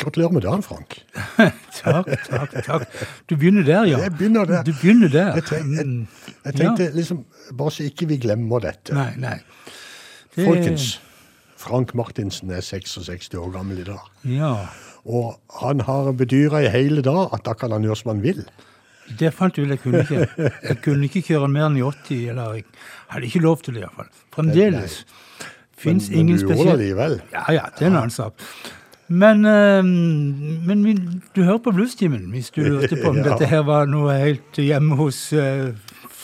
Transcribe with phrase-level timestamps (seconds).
[0.00, 0.94] Gratulerer med dagen, Frank.
[1.80, 2.84] Takk, takk, takk.
[3.30, 3.98] Du begynner der, ja.
[4.04, 4.62] Jeg begynner der.
[4.66, 5.34] Du begynner der.
[5.38, 6.06] Jeg, tenk, jeg, Mm.
[6.44, 7.24] jeg tenkte liksom
[7.58, 8.94] Bare så ikke vi glemmer dette.
[8.94, 9.36] Nei, nei.
[10.36, 11.00] Det- Folkens,
[11.60, 14.00] Frank Martinsen er 66 år gammel i dag.
[14.24, 14.52] Ja.
[15.04, 18.44] Og han har bedyra i hele dag at da kan han gjøre som han vil.
[19.18, 19.68] Det fant du ut.
[19.72, 20.28] Jeg kunne ikke,
[20.62, 22.64] jeg kunne ikke kjøre mer enn i 80, eller jeg
[23.10, 24.06] hadde ikke lov til det iallfall.
[24.36, 25.00] Fremdeles.
[25.76, 27.20] Fins Men- men du gjorde det spesiell likevel.
[27.32, 28.32] Ja ja, det er en annen sak.
[29.10, 29.84] Men, eh,
[30.66, 30.94] men vi,
[31.36, 33.32] du hører på Bluestimen hvis du lurte på om Ja.
[33.32, 35.72] dette her var noe helt hjemme hos eh,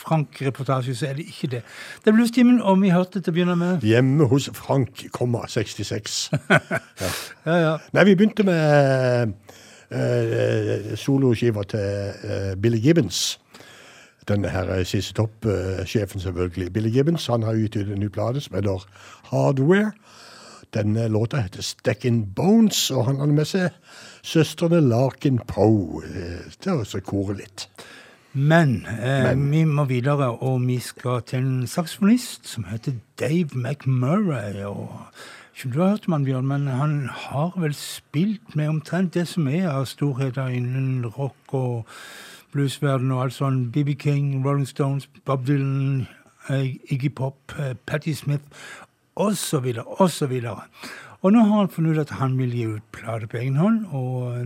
[0.07, 1.63] Frank-reportasje, så er det ikke det.
[2.05, 6.31] Det er Bluestimen, og vi hørte til å begynne med Hjemme hos Frank, komma, 66.
[7.47, 7.73] Ja, ja.
[7.95, 9.35] Nei, vi begynte med
[9.91, 13.41] uh, soloskiva til uh, Billy Gibbons.
[14.31, 16.73] Denne her siste topp-sjefen, selvfølgelig.
[16.75, 18.87] Billy Gibbons han har utgitt en ny plate som heter
[19.32, 19.91] Hardware.
[20.75, 23.71] Denne låta heter Stackin' Bones, og han har med seg
[24.27, 27.69] søstrene Larkin Poe eh, til å kore litt.
[28.33, 34.65] Men, eh, vi må videre, og vi skal til en saksofonist som heter Dave McMurray.
[34.65, 34.91] og
[35.57, 39.29] ikke du har hørt om han, Bjørn, men han har vel spilt med omtrent det
[39.29, 41.87] som er av storheter innen rock og
[42.53, 43.71] bluesverden og alt sånn.
[43.73, 46.07] BB King, Rolling Stones, Bob Dylan,
[46.51, 48.45] eh, Iggy Pop, eh, Patti Smith
[49.17, 49.67] osv.
[49.99, 50.35] osv.
[51.25, 53.87] Og nå har han funnet ut at han vil gi ut plate på egen hånd.
[53.97, 54.37] Og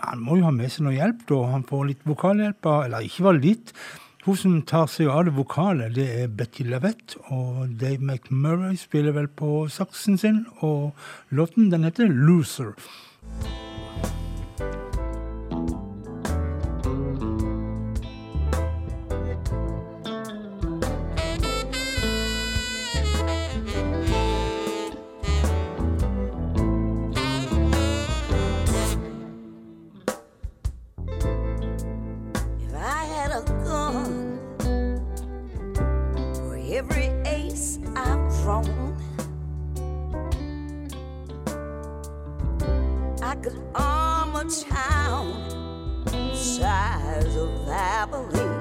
[0.00, 1.42] han må jo ha med seg noe hjelp, da.
[1.52, 3.74] Han får litt vokalhjelp, eller ikke bare litt.
[4.22, 7.18] Hun som tar seg av det vokale, det er Betty Lavette.
[7.34, 10.94] Og Dave McMurray spiller vel på saksen sin, og
[11.34, 12.78] låten den heter 'Loser'.
[43.34, 45.32] like an armored town,
[46.34, 48.60] size of Abilene.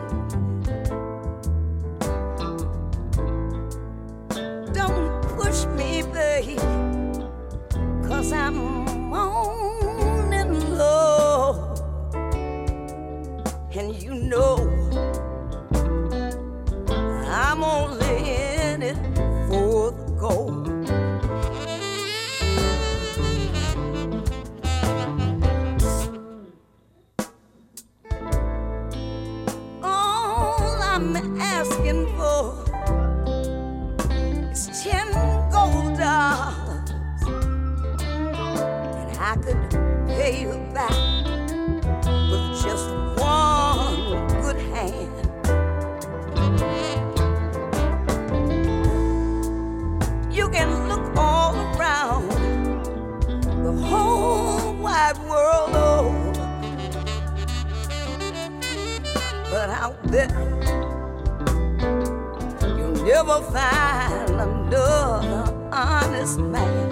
[4.72, 6.58] Don't push me, babe,
[8.08, 8.56] cause I'm
[9.10, 11.76] moaning low,
[13.74, 14.71] and you know.
[59.52, 60.30] but out there
[62.62, 66.92] you'll never find another honest man.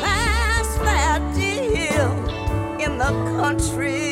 [0.00, 2.12] Last fair deal
[2.78, 4.07] in the country.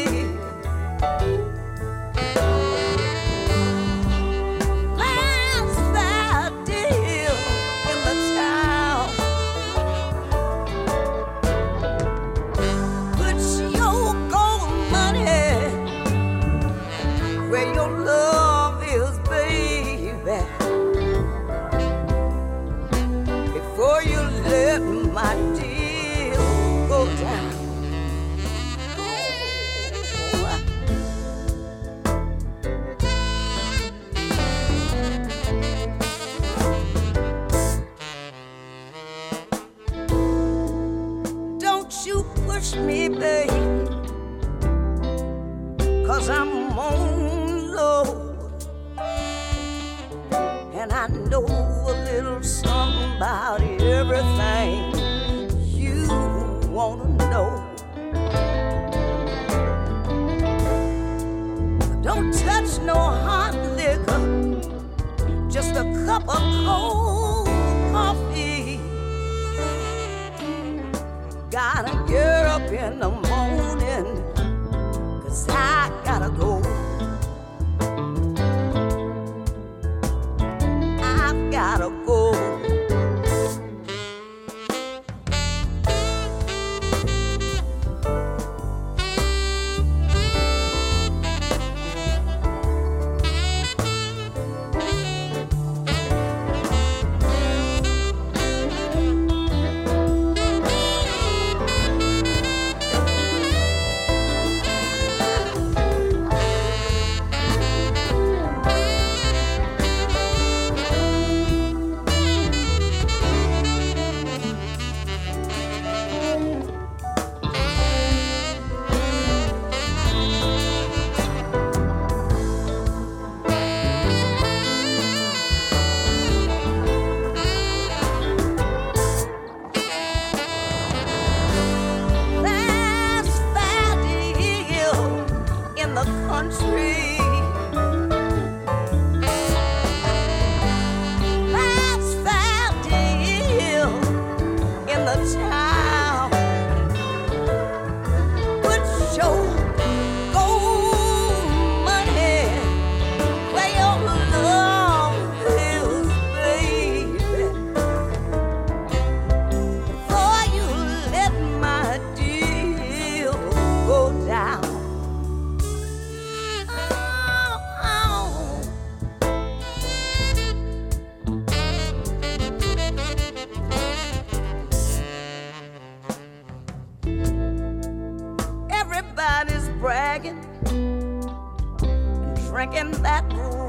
[182.67, 183.25] drinking that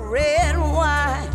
[0.10, 1.30] red wine.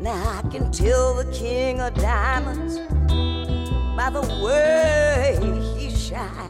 [0.00, 2.78] Now I can tell the king of diamonds
[3.96, 5.38] by the way
[5.76, 6.48] he shines.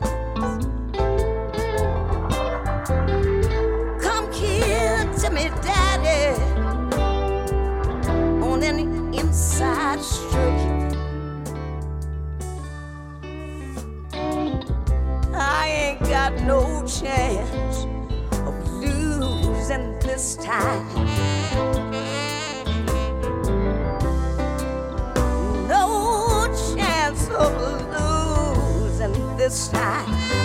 [4.03, 6.41] Come here to me, daddy,
[8.43, 10.93] on an inside stroke.
[15.35, 17.72] I ain't got no chance
[20.13, 20.87] this time.
[25.67, 27.51] No chance of
[27.95, 30.42] losing this time.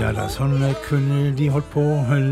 [0.00, 0.24] Ja da.
[0.32, 1.82] Sånn eh, kunne de holdt på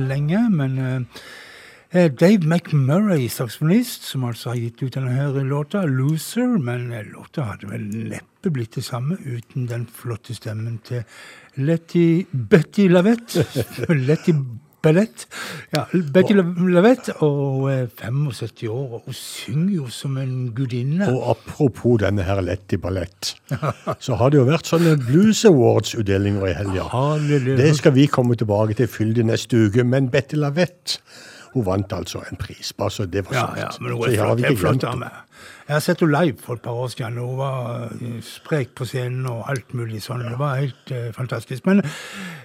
[0.08, 0.40] lenge.
[0.50, 6.90] Men eh, Dave McMurray, saksofonist, som altså har gitt ut denne her låta, 'Loser', men
[6.92, 11.04] eh, låta hadde vel neppe blitt det samme uten den flotte stemmen til
[11.56, 13.46] Letty Betty Lavette.
[14.08, 14.34] Letty
[14.82, 15.26] Ballett.
[15.74, 15.84] Ja,
[16.14, 21.06] Betty Lavette, og eh, 75 år, og hun synger jo som en gudinne.
[21.12, 23.34] Og apropos denne her Letty Ballett,
[24.04, 26.88] så har det jo vært sånne Blues Awards-utdelinger i helga.
[27.56, 30.98] Det skal vi komme tilbake til fyldig neste uke, men Betty Lavette
[31.54, 33.58] hun vant altså en pris, bare så det var Ja, sagt.
[33.58, 34.40] ja, men hun er jeg flott.
[34.50, 35.10] er flott dame.
[35.68, 37.18] Jeg har sett henne live for et par år siden.
[37.18, 40.24] Hun var eh, sprek på scenen og alt mulig sånn.
[40.26, 41.66] Det var helt uh, fantastisk.
[41.66, 41.82] Men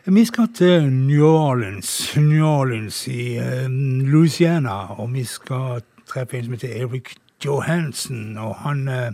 [0.06, 3.66] vi skal til New Orleans, New Orleans i uh,
[4.12, 8.38] Louisiana, og vi skal treffe en som heter Eric Johansen.
[8.38, 8.88] og han...
[8.88, 9.12] uh,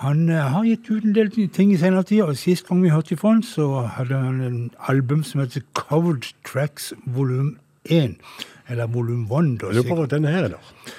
[0.00, 3.16] han har gitt ut en del ting i senere tid, og sist gang vi hørte
[3.18, 7.56] fra han, så hadde han en album som heter Covered Tracks volum
[7.90, 8.14] 1.
[8.70, 9.66] Eller volum 1, da.
[9.66, 10.96] Jeg lurer på hva denne her heter.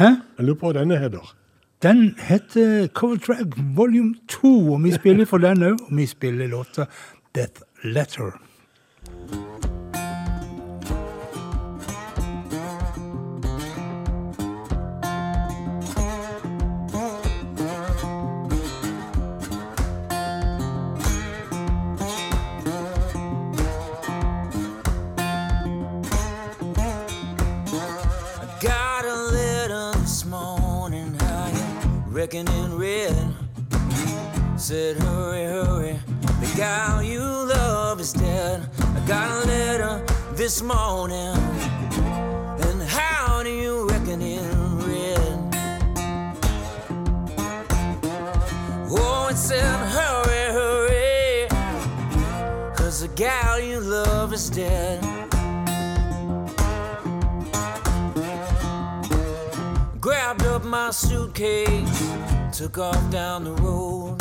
[0.00, 0.08] Hæ?
[0.38, 1.32] Jeg lurer på hva denne heter.
[1.82, 5.80] Den heter Cover Track Volume 2, og vi spiller for den òg.
[5.88, 6.86] Og vi spiller låta
[7.34, 8.32] Death Letter.
[32.22, 33.34] Reckon in red?
[34.56, 35.98] Said, hurry, hurry,
[36.40, 38.70] the gal you love is dead.
[38.78, 40.04] I got a letter
[40.36, 41.34] this morning,
[42.64, 45.36] and how do you reckon in red?
[48.88, 51.48] Oh, it said, hurry, hurry,
[52.76, 55.21] cause the gal you love is dead.
[60.62, 62.12] Up my suitcase,
[62.52, 64.20] took off down the road.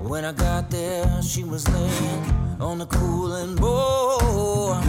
[0.00, 4.84] When I got there, she was laying on the cooling board.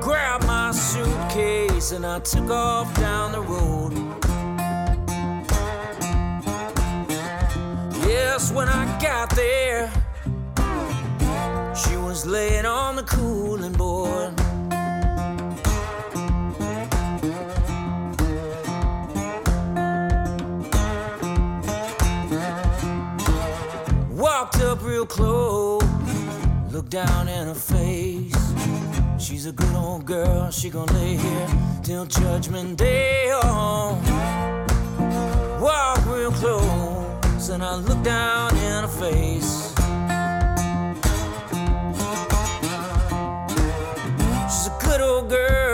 [0.00, 3.92] Grabbed my suitcase and I took off down the road.
[8.06, 9.90] Yes, when I got there,
[11.74, 14.41] she was laying on the cooling board.
[25.22, 25.84] Close,
[26.72, 28.44] looked down in her face.
[29.24, 31.48] She's a good old girl, she gonna lay here
[31.82, 33.30] till judgment day.
[33.32, 33.98] Oh,
[35.66, 39.52] walk real close, and I look down in her face.
[44.52, 45.71] She's a good old girl,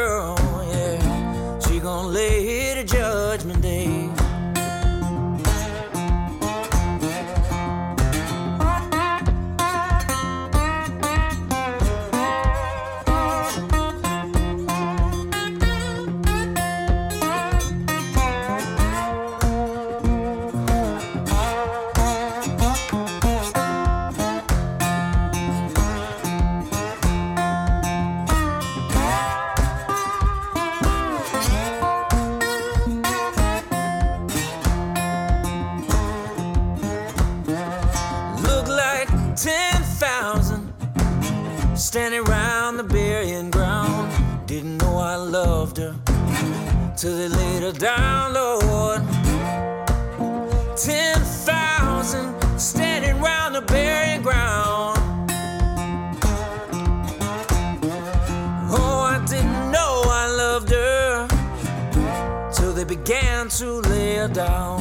[64.18, 64.80] to down.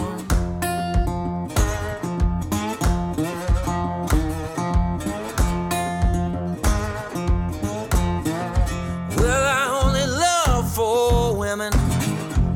[9.15, 11.71] Well, I only love four women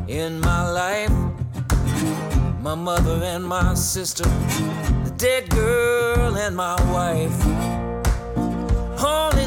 [0.07, 1.11] in my life.
[2.61, 4.23] my mother and my sister,
[5.05, 7.37] the dead girl and my wife.
[9.03, 9.40] Only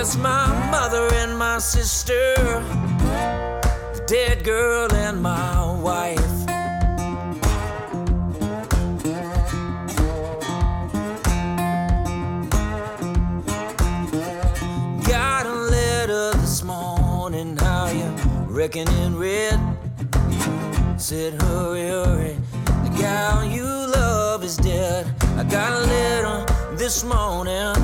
[0.00, 2.34] Yes, my mother and my sister,
[3.92, 6.46] the dead girl and my wife.
[15.06, 18.08] Got a letter this morning, how you
[18.46, 19.60] reckon in red?
[20.96, 25.14] Said, hurry, hurry, the gal you love is dead.
[25.36, 27.74] I got a letter this morning,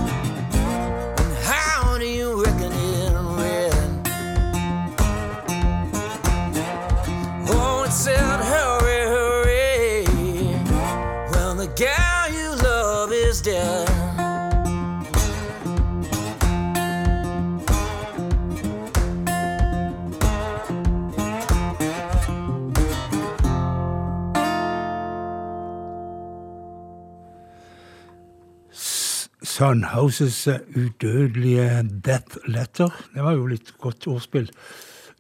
[29.57, 32.93] Sunhouses eh, udødelige Death Letter.
[33.15, 34.51] Det var jo litt godt ordspill.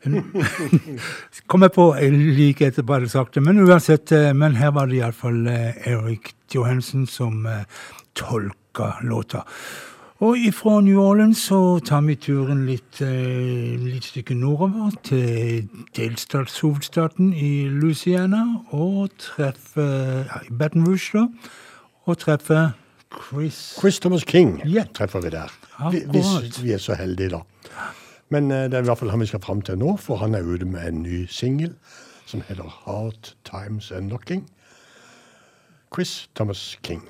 [1.51, 4.13] Kom jeg på like etterpå hadde sagt det, men uansett.
[4.13, 7.65] eh, Men her var det iallfall Eric Johansen som eh,
[8.15, 9.43] tolka låta.
[10.21, 17.33] Og ifra New Orleans så tar vi turen litt, eh, litt stykke nordover til delstatshovedstaden
[17.35, 21.27] i Louisiana og treffer ja, Baton Rouge, da.
[22.07, 22.71] Og treffer
[23.13, 24.87] Chris Chris Thomas King yeah.
[24.95, 25.49] treffer vi der.
[25.91, 27.39] Vi- Hvis vi er så heldige, da.
[28.29, 30.35] Men eh, det er i hvert fall han vi skal fram til nå, for han
[30.35, 31.75] er ute med en ny singel
[32.27, 34.51] som heter Hard Times and Knocking.
[35.95, 37.03] Chris Thomas King.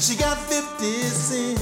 [0.00, 1.57] She got 50 cents.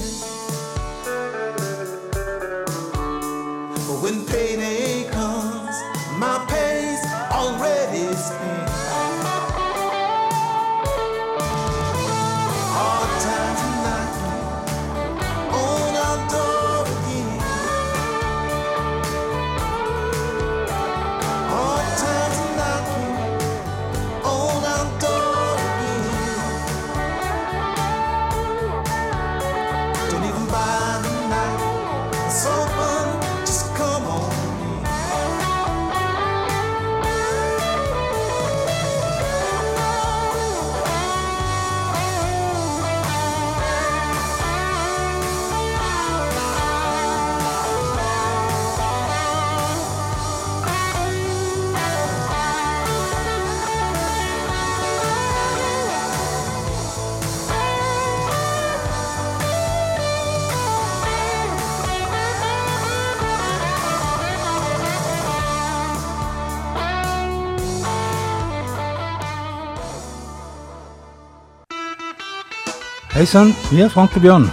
[73.27, 74.45] Hei sann, vi er Frank og Bjørn.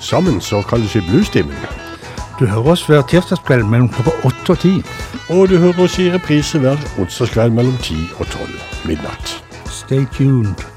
[0.00, 1.66] Sammen så kalles vi Bluestimen.
[2.38, 4.72] Du hører oss hver tirsdagskveld mellom klokka åtte og ti.
[5.28, 9.36] Og du hører oss i reprise hver onsdagskveld mellom 10 og 12 midnatt.
[9.68, 10.69] Stay tuned.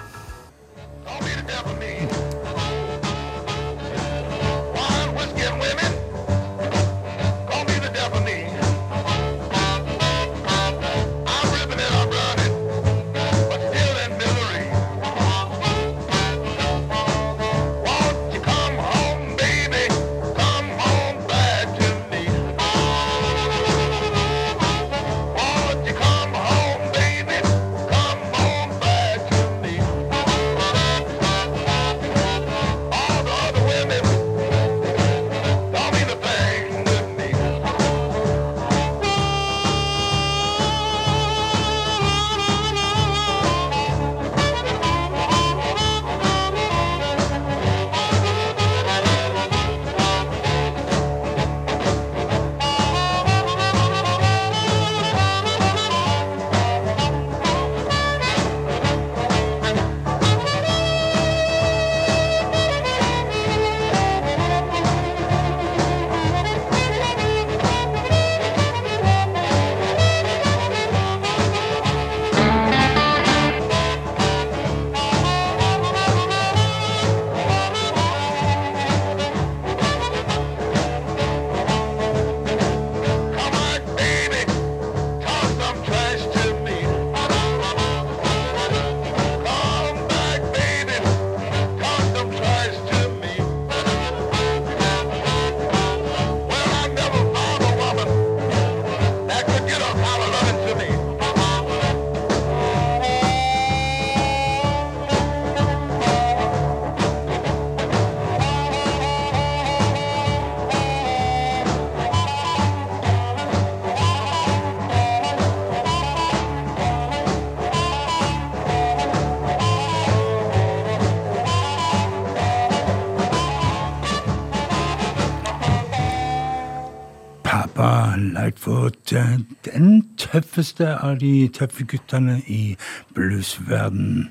[128.94, 132.76] Lightfoot, eh, den tøffeste av de tøffe guttene i
[133.14, 134.30] bluesverden.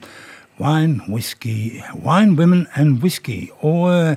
[0.58, 3.50] Wine, whisky, wine, women and whisky.
[3.60, 4.16] Og eh,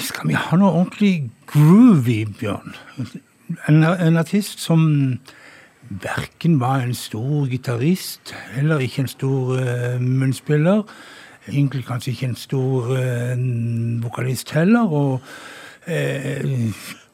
[0.00, 2.74] skal vi ha noe ordentlig groovy, Bjørn?
[3.68, 5.18] En, en artist som
[5.88, 10.82] verken var en stor gitarist eller ikke en stor uh, munnspiller.
[11.48, 14.92] Egentlig kanskje ikke en stor uh, vokalist heller.
[14.92, 15.20] og
[15.88, 16.44] eh,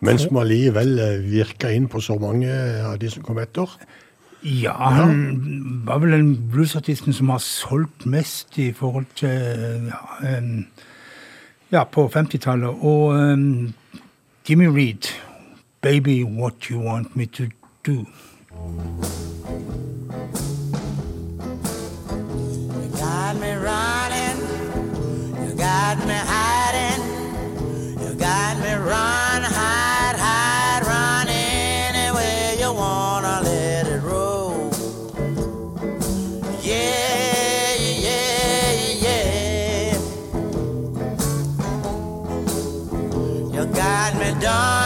[0.05, 2.51] Mens man allikevel eh, virka inn på så mange
[2.85, 3.71] av de som kom etter.
[4.45, 10.41] Ja, han var vel den bluesartisten som har solgt mest i forhold til ja,
[11.73, 12.69] ja på 50-tallet.
[12.85, 13.75] Og um,
[14.49, 15.09] Jimmy Reed,
[15.81, 17.45] 'Baby What You Want Me To
[17.89, 17.91] Do'.
[17.91, 18.07] You
[22.93, 24.39] got me running,
[25.41, 26.74] you got me hiding,
[28.25, 34.71] got me run, hide, hide, run anywhere you wanna let it roll.
[36.63, 37.75] Yeah,
[38.07, 38.73] yeah,
[39.05, 39.99] yeah.
[43.53, 44.84] You got me done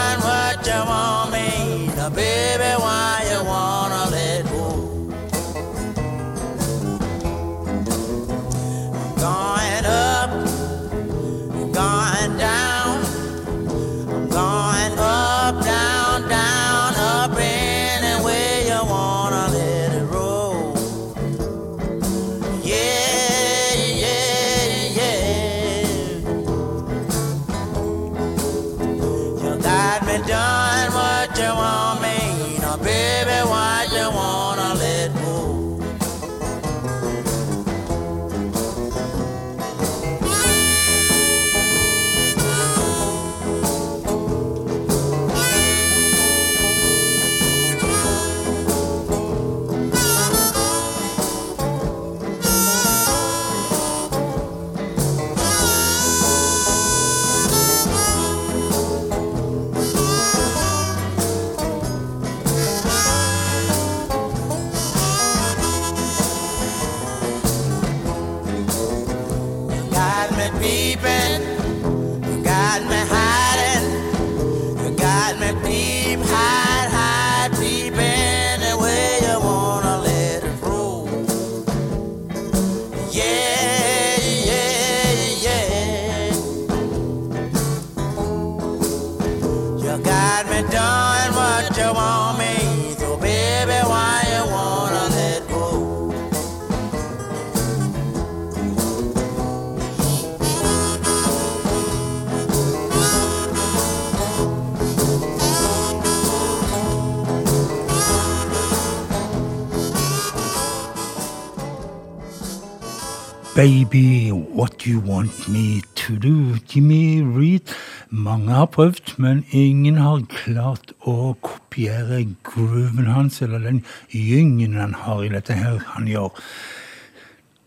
[113.59, 116.55] Baby, what you want me to do?
[116.69, 117.61] Jimmy Reed.
[118.09, 123.81] Mange har prøvd, men ingen har klart å kopiere grooven hans, eller den
[124.15, 126.39] gyngen han har i dette her han gjør.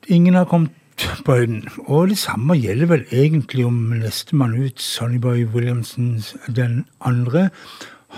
[0.09, 1.61] Ingen har kommet på den.
[1.85, 7.51] Og det samme gjelder vel egentlig om nestemann ut, Sonnyboy Williamson, den andre.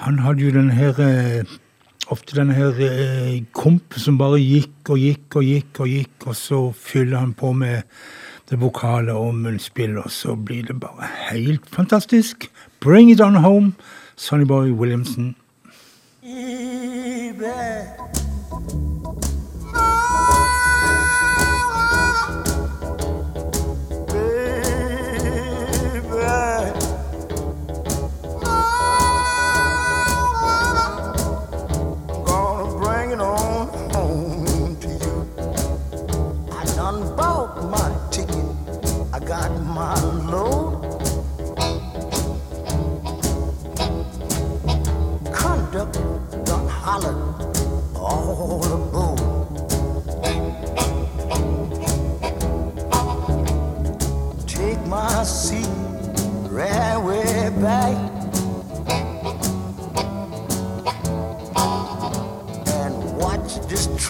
[0.05, 1.59] Han hadde jo den her eh,
[2.13, 6.37] ofte denne her eh, komp som bare gikk og gikk og gikk, og gikk, og
[6.37, 7.83] så fyller han på med
[8.51, 12.51] det vokale og munnspill, og så blir det bare helt fantastisk.
[12.81, 13.73] Bring it on home,
[14.17, 15.35] Sonnyboy Williamson.
[17.45, 18.34] Gonna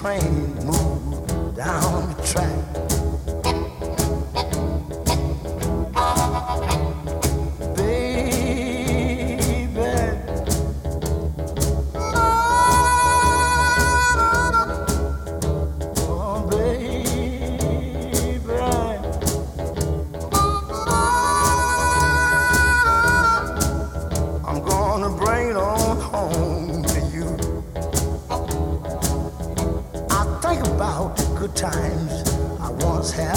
[0.05, 2.94] train move down the track.
[31.55, 32.29] Times
[32.61, 33.34] I once had.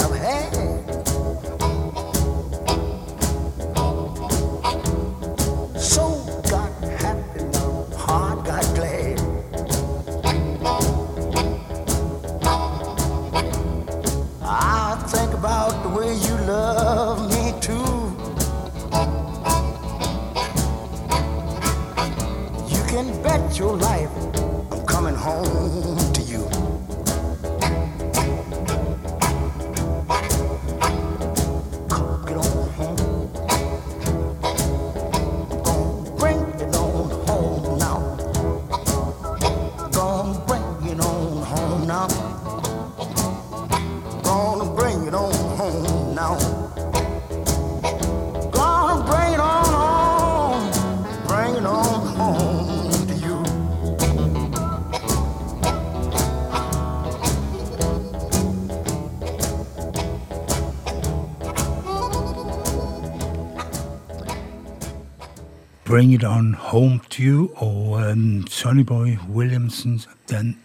[65.98, 70.56] Bring It On Home To You og um, Sonnyboy Williamson den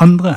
[0.00, 0.36] andre.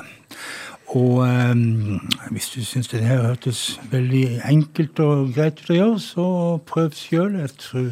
[0.88, 6.00] Og um, hvis du syns det her hørtes veldig enkelt og greit ut å gjøre,
[6.00, 6.30] så
[6.72, 7.36] prøv sjøl.
[7.36, 7.84] Jeg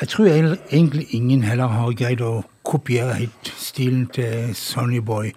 [0.00, 5.32] jeg tror egentlig- ingen heller har greid å kopiere helt stilen til Sonnyboy.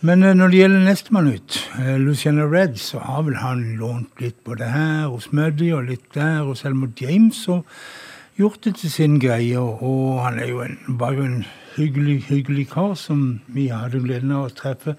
[0.00, 4.20] Men eh, når det gjelder nestemann ut, eh, Luciana Red, så har vel han lånt
[4.20, 7.48] litt både her hos Muddy og litt der hos Elmore James.
[7.48, 7.64] og
[8.36, 11.44] gjort det til sin greie, og han er jo en, var jo en
[11.76, 14.96] hyggelig, hyggelig kar som vi hadde gleden av å treffe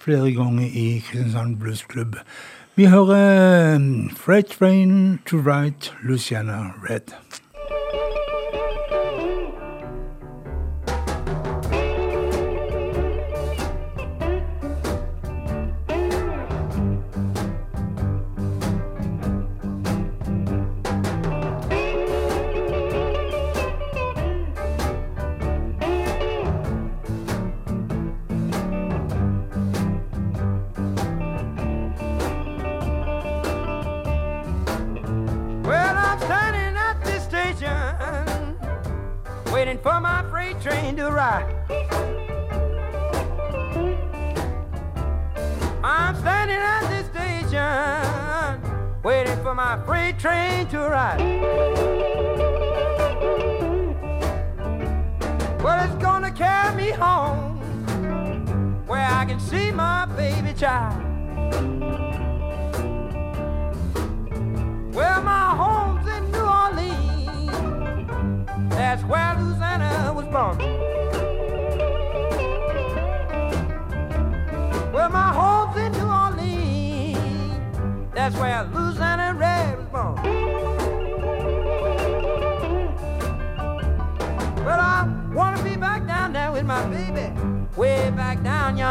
[0.00, 2.16] flere ganger i Kristiansand Blues Club.
[2.76, 7.12] Vi hører Fred Freight Train to write Luciana Red.
[50.20, 51.18] Train to arrive.
[55.62, 57.56] Well, it's gonna carry me home
[58.86, 61.02] where I can see my baby child.
[64.92, 67.50] Well, my home's in New Orleans.
[68.74, 70.58] That's where Louisiana was born.
[74.92, 76.40] Well, my home's in New Orleans.
[78.14, 78.64] That's where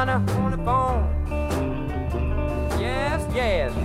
[0.08, 1.04] on the phone.
[2.80, 3.79] Yes, yes.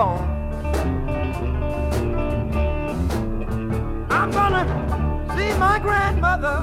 [0.00, 0.24] Phone.
[4.10, 4.64] I'm gonna
[5.36, 6.56] see my grandmother,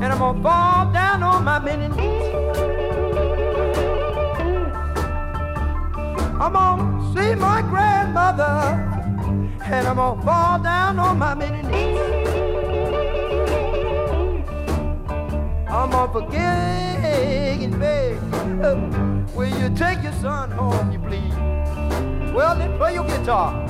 [0.00, 2.34] and I'm gonna fall down on my many knees.
[6.42, 8.54] I'm gonna see my grandmother,
[9.74, 12.00] and I'm gonna fall down on my many knees.
[15.68, 18.16] I'm gonna forget and beg.
[18.64, 18.76] Uh,
[19.36, 21.03] will you take your son home?
[22.34, 23.63] Well, then play your guitar.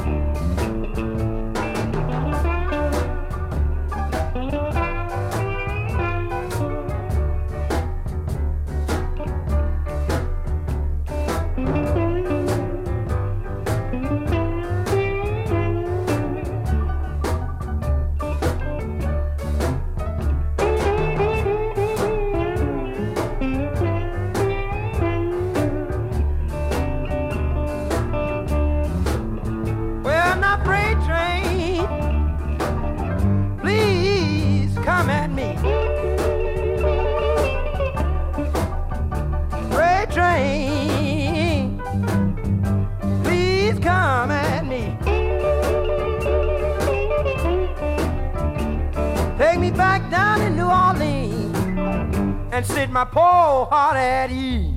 [52.55, 54.71] And set my poor heart at ease.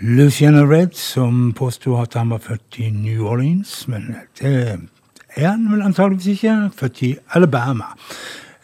[0.00, 4.78] Luciana Red, som påsto at han var født i New Orleans, men det
[5.36, 6.70] er han vel antageligvis ikke.
[6.76, 7.84] Født i Alabama.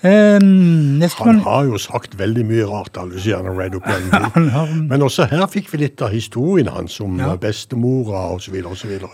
[0.02, 5.68] Eh, Han har jo sagt veldig mye rart Luciana Red har- Men også her fikk
[5.72, 7.34] vi litt av historien hans om Ja.
[7.36, 8.54] bestemora osv.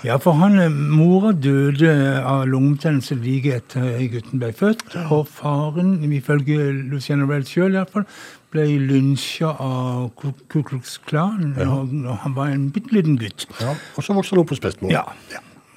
[0.05, 4.95] Ja, for han, eh, mora døde av lungebetennelse like etter gutten ble født.
[5.11, 8.07] Og faren, ifølge Luciana Red sjøl iallfall,
[8.53, 11.67] ble lynsja av Ku Klux Klan Ja.
[11.69, 13.47] Og, og han var en bitte liten gutt.
[13.61, 13.75] Ja.
[13.99, 14.91] Og så vokste han opp hos bestemor.
[14.93, 15.03] Ja.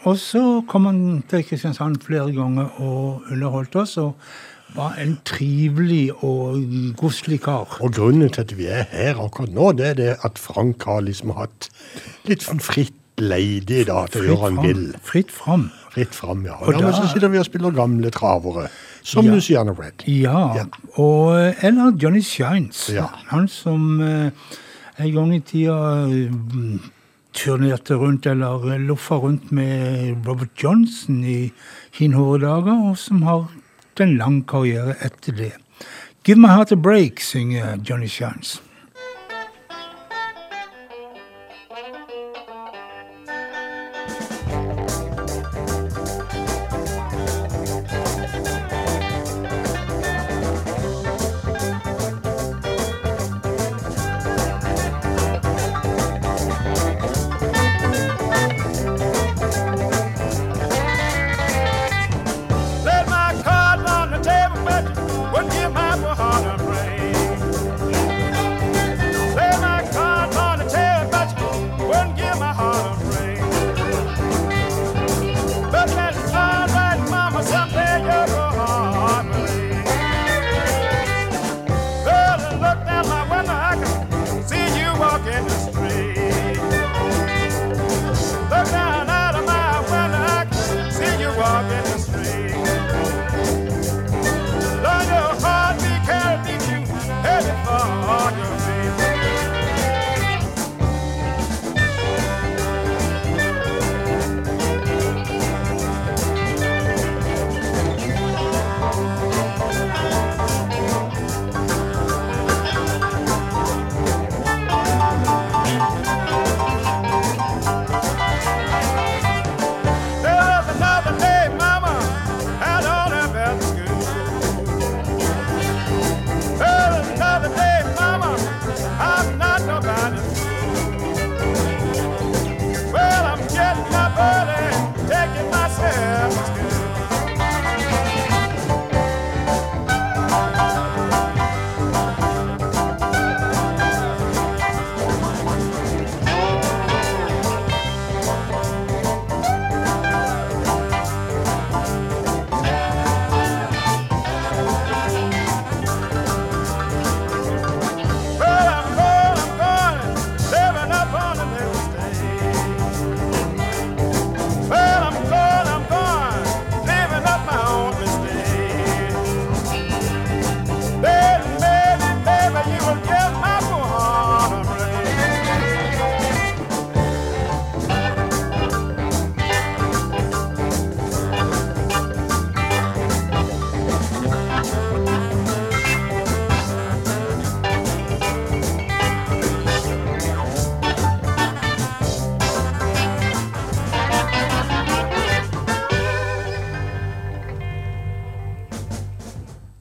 [0.05, 3.97] Og så kom han til Kristiansand flere ganger og underholdt oss.
[3.97, 4.13] og
[4.75, 6.61] var en trivelig og
[6.97, 7.77] godslig kar.
[7.81, 11.01] Og grunnen til at vi er her akkurat nå, det er det at Frank har
[11.01, 11.69] liksom hatt
[12.29, 14.83] litt sånn fritt leide i dag til å gjøre han vil.
[15.03, 15.69] Fritt fram.
[15.91, 16.53] Fritt fram, ja.
[16.61, 18.69] Og Og da- så sitter vi og spiller gamle travere,
[19.03, 19.31] som Ja.
[19.33, 20.05] Luciana Red.
[20.07, 20.63] Ja, Ja.
[20.95, 22.89] og eller Johnny Shines.
[22.93, 23.07] Ja.
[23.27, 24.31] Han som eh,
[24.99, 26.79] en gang i tida eh,
[27.33, 31.51] turnerte rundt, eller loffa rundt med Robert Johnson i
[31.99, 33.47] hinhåre dager, og som har
[33.99, 35.53] en lang karriere etter det.
[36.23, 38.61] Give my heart a break, synger Johnny Shines.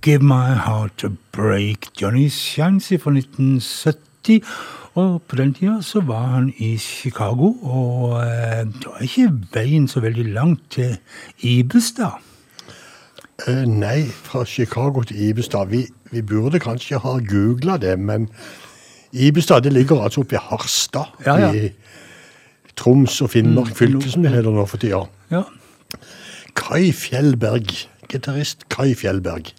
[0.08, 1.90] 'Give My Heart a Break'.
[2.00, 4.40] Johnny Shanksy fra 1970.
[4.94, 9.88] Og på den tida så var han i Chicago, og eh, da er ikke veien
[9.88, 10.96] så veldig langt til
[11.44, 12.16] Ibestad.
[13.46, 15.68] Eh, nei, fra Chicago til Ibestad.
[15.68, 18.30] Vi, vi burde kanskje ha googla det, men
[19.12, 21.12] Ibestad det ligger altså oppe i Harstad.
[21.26, 21.52] Ja, ja.
[21.52, 21.68] I
[22.76, 25.04] Troms og Finnmark Mm, fylke, som det heter nå for tida.
[25.30, 25.44] Ja.
[26.56, 27.76] Kai Fjellberg,
[28.08, 29.52] gitarist Kai Fjellberg.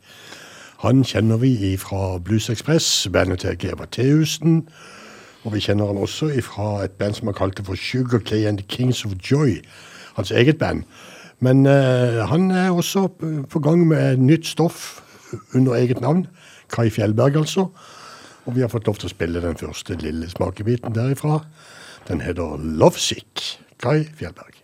[0.79, 4.69] Han kjenner vi fra Blues Express, bandet til Geva Theussen.
[5.43, 8.57] Og vi kjenner han også fra et band som han kalte for Sugar Clay and
[8.57, 9.57] the Kings of Joy.
[10.15, 10.83] Hans eget band.
[11.39, 13.07] Men uh, han er også
[13.49, 15.01] på gang med nytt stoff
[15.55, 16.27] under eget navn.
[16.71, 17.67] Kai Fjellberg, altså.
[18.45, 21.41] Og vi har fått lov til å spille den første lille smakebiten derifra.
[22.07, 23.59] Den heter Lovesick.
[23.83, 24.58] Kai Fjellberg.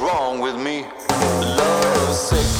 [0.00, 0.84] Wrong with me.
[1.10, 2.59] Love sick.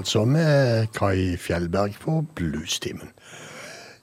[0.00, 3.12] Altså, med Kai Fjellberg på Bluestimen.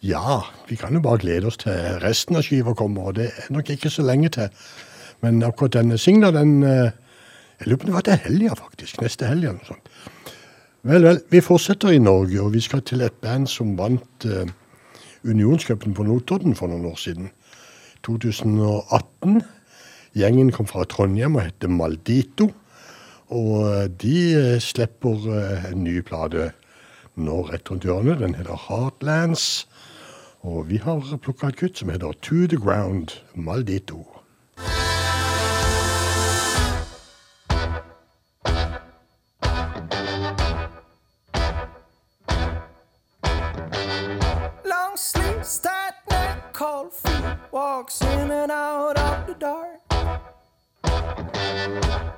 [0.06, 1.74] Ja, vi kan jo bare glede oss til
[2.04, 4.52] resten av skiva kommer, og det er nok ikke så lenge til.
[5.26, 6.92] Men akkurat denne singla, den eh,
[7.60, 9.02] Jeg lurer på om det var til helga, faktisk.
[9.02, 9.88] Neste helg eller noe sånt.
[10.86, 11.18] Vel, vel.
[11.32, 14.46] Vi fortsetter i Norge, og vi skal til et band som vant uh,
[15.26, 17.32] Unionscupen på Notodden for noen år siden.
[18.06, 19.42] 2018.
[20.14, 22.52] Gjengen kom fra Trondheim og heter Maldito.
[23.28, 26.52] Og eh, de eh, slipper eh, en ny plate
[27.20, 28.22] nå rett rundt hjørnet.
[28.22, 29.68] Den heter Heartlands.
[30.48, 34.06] Og vi har plukka et kutt som heter To The Ground Maldito.
[44.64, 49.87] Long sleeves, tight neck, cold feet, walks in and out of the dark.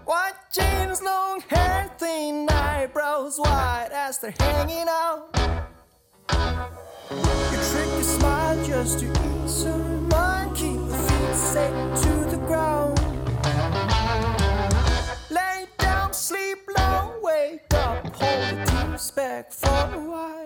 [0.05, 5.29] White jeans, long hair, thin eyebrows, white as they're hanging out.
[6.29, 9.77] You trick your smile just to ease her
[10.11, 12.99] mind, keep her feet safe to the ground.
[15.29, 20.39] Lay down, sleep long, wake up, hold the tears back for a while.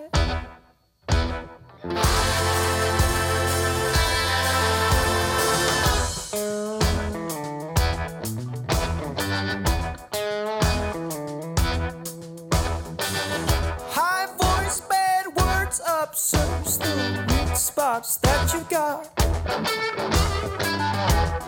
[18.02, 19.14] Spots that you got.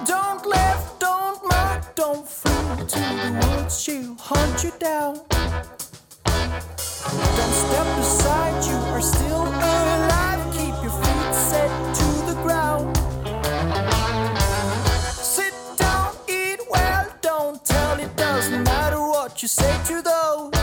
[0.06, 2.86] Don't laugh, don't mock, don't flee.
[2.86, 5.14] to the woods, she'll hunt you down.
[7.36, 10.42] Don't step aside, you are still alive.
[10.52, 11.70] Keep your feet set
[12.00, 12.96] to the ground.
[15.34, 20.55] Sit down, eat well, don't tell it doesn't matter what you say to those.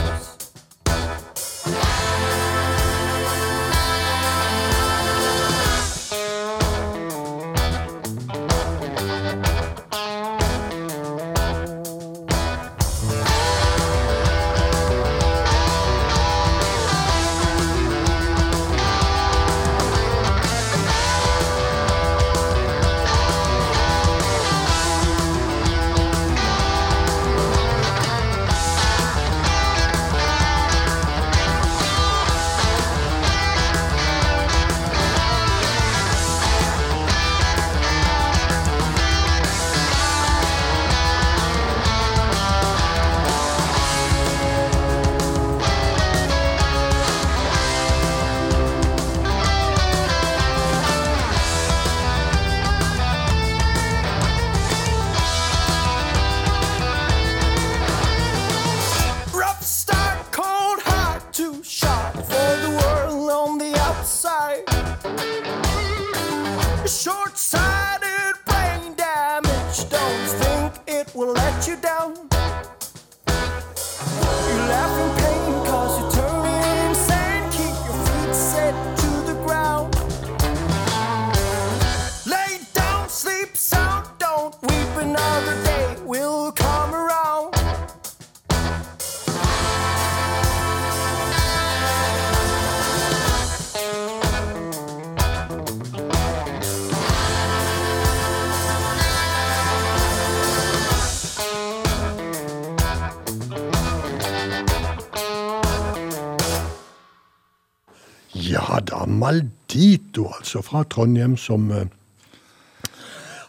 [109.24, 111.86] Maldito, altså, fra Trondheim, som uh,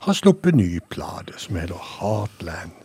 [0.07, 2.77] har sluppet ny plate som heter Heartland.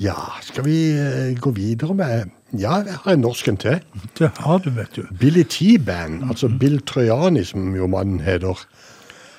[0.00, 0.14] Ja,
[0.46, 3.82] skal vi uh, gå videre med Ja, jeg har en norsk en til.
[4.18, 5.04] Det har du, vet du.
[5.20, 8.66] Billy T-Band, altså Bill Trojani, som jo mannen heter.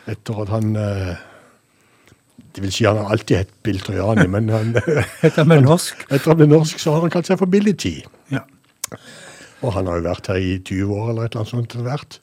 [0.08, 1.16] Etter at han uh,
[2.56, 4.76] Det vil si han har alltid hett Bill Trojani, men han,
[5.26, 6.06] Etter han med norsk?
[6.10, 8.02] etter han ble norsk, så har han kalt seg for Billy T.
[8.32, 8.44] Ja.
[9.62, 11.76] Og han har jo vært her i 20 år eller et eller annet sånt.
[11.76, 12.20] etter hvert.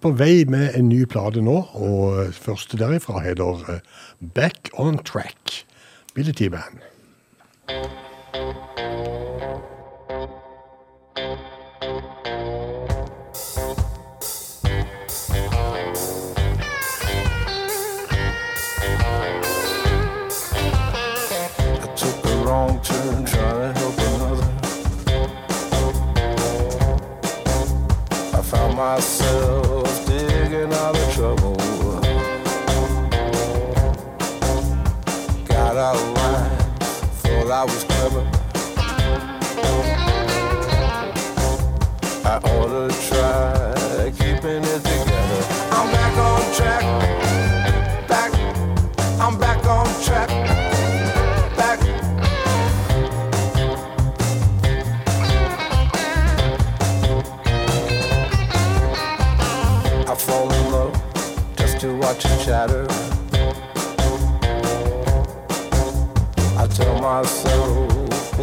[0.00, 3.80] På vei med en ny plate nå, og eh, første derifra heter eh,
[4.36, 5.64] Back On Track.
[6.14, 6.30] Billy.
[28.96, 29.23] paz.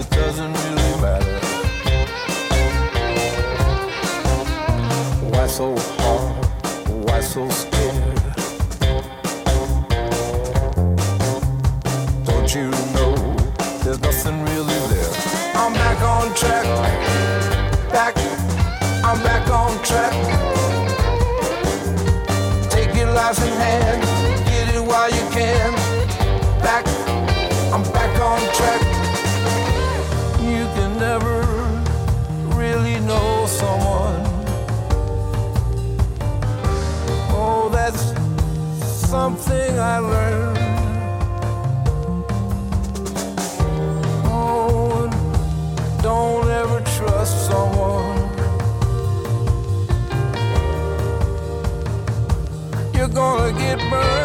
[0.01, 1.39] It doesn't really matter.
[5.31, 6.45] Why so hard?
[7.05, 8.21] Why so scared?
[12.25, 13.15] Don't you know
[13.83, 15.13] there's nothing really there?
[15.61, 16.65] I'm back on track.
[17.95, 18.15] Back.
[19.07, 20.15] I'm back on track.
[22.71, 24.01] Take your life in hand.
[24.49, 25.73] Get it while you can.
[26.65, 26.85] Back.
[27.73, 28.90] I'm back on track.
[39.11, 40.57] Something I learned.
[46.01, 48.21] Don't ever trust someone.
[52.95, 54.20] You're gonna get burned.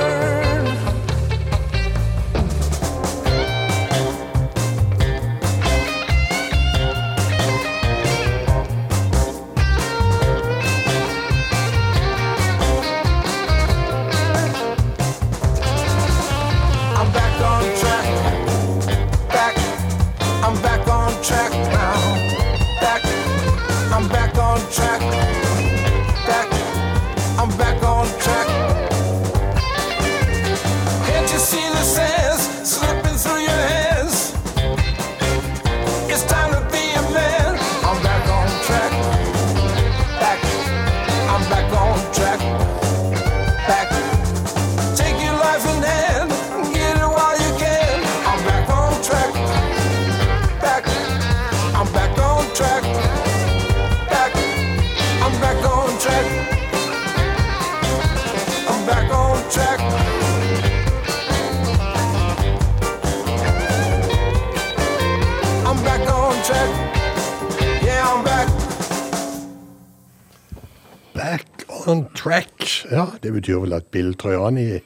[72.27, 72.67] Track.
[72.91, 74.81] Ja, det betyr vel at Bill Trojani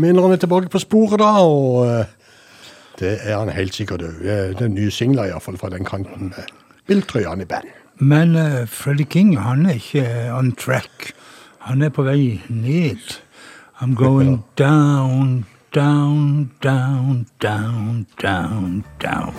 [0.00, 1.30] mener han er tilbake på sporet, da.
[1.44, 2.18] Og eh,
[3.00, 4.18] det er han helt sikkert òg.
[4.24, 6.32] Det er nye singler, iallfall fra den kanten.
[6.32, 7.68] med Bill Trojani Band.
[7.98, 11.12] Men uh, Freddie King han er ikke on track.
[11.58, 13.20] Han er på vei ned.
[13.80, 15.44] I'm going down,
[15.74, 19.34] down, down, down, down, down.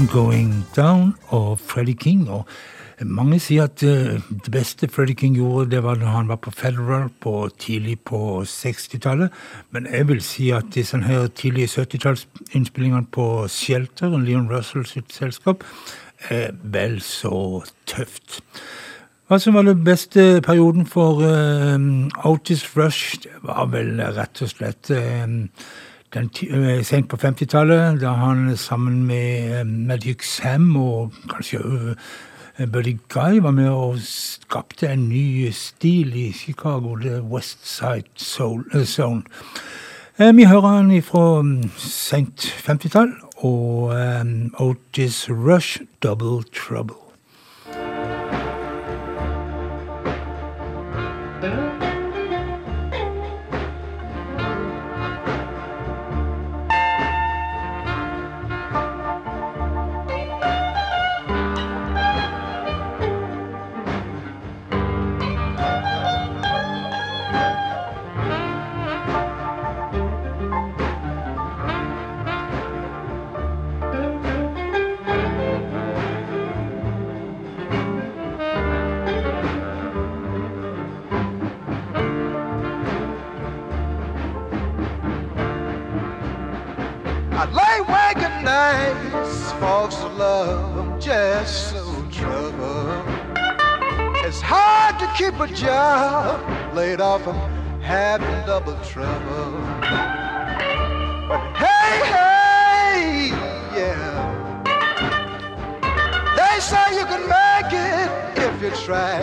[0.00, 2.28] I'm Going Down og Freddie King.
[2.30, 2.46] Og
[3.04, 6.50] mange sier at eh, det beste Freddie King gjorde, det var da han var på
[6.50, 9.28] Federal på tidlig på 60-tallet.
[9.70, 15.64] Men jeg vil si at disse her tidlige 70-tallsinnspillingene på Shelter, Leon Russell sitt selskap,
[16.30, 18.40] er vel så tøft.
[19.28, 24.54] Hva som var den beste perioden for um, Otis Rush, det var vel rett og
[24.54, 25.28] slett eh,
[26.14, 31.60] den eh, sent på 50-tallet, da han sammen med eh, Magic Sam og kanskje
[32.58, 38.10] eh, Buddy Guy var med og skapte en ny stil i Chicago, The West Side
[38.16, 39.22] Soul, uh, Zone.
[40.18, 47.00] Vi hører han fra mm, sent 50-tall, og um, Otis Rush, Double Trouble.
[89.80, 93.02] Folks of love, I'm just so troubled.
[94.26, 97.36] It's hard to keep a job, laid off from
[97.80, 99.52] having double trouble.
[101.30, 103.28] But hey, hey,
[103.78, 104.12] yeah.
[106.36, 109.20] They say you can make it if you try.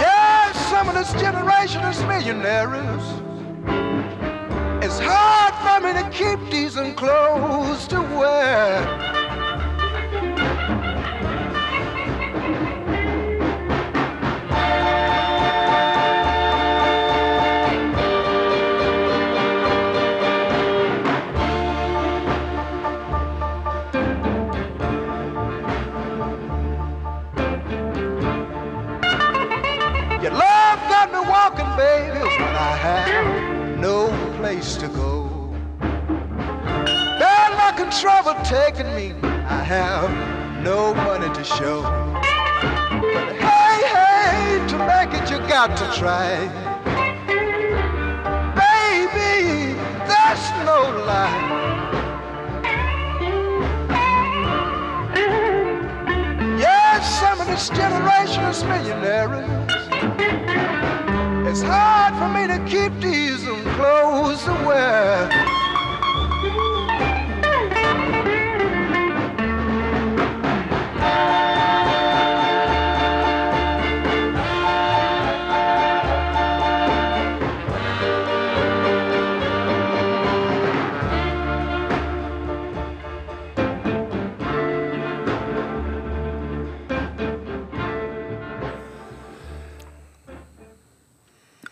[0.00, 3.35] Yeah, some of this generation is millionaires.
[4.88, 9.15] It's hard for me to keep decent clothes to wear.
[34.46, 35.28] Place to go.
[35.80, 39.12] Bad luck and trouble taking me,
[39.58, 40.08] I have
[40.62, 41.82] no money to show.
[41.82, 46.30] But hey, hey, to make it you got to try.
[48.62, 49.74] Baby,
[50.06, 50.78] that's no
[51.10, 51.42] lie.
[56.56, 59.82] Yes, some of this generation is millionaires.
[61.48, 65.32] It's hard for me to keep decent close the world.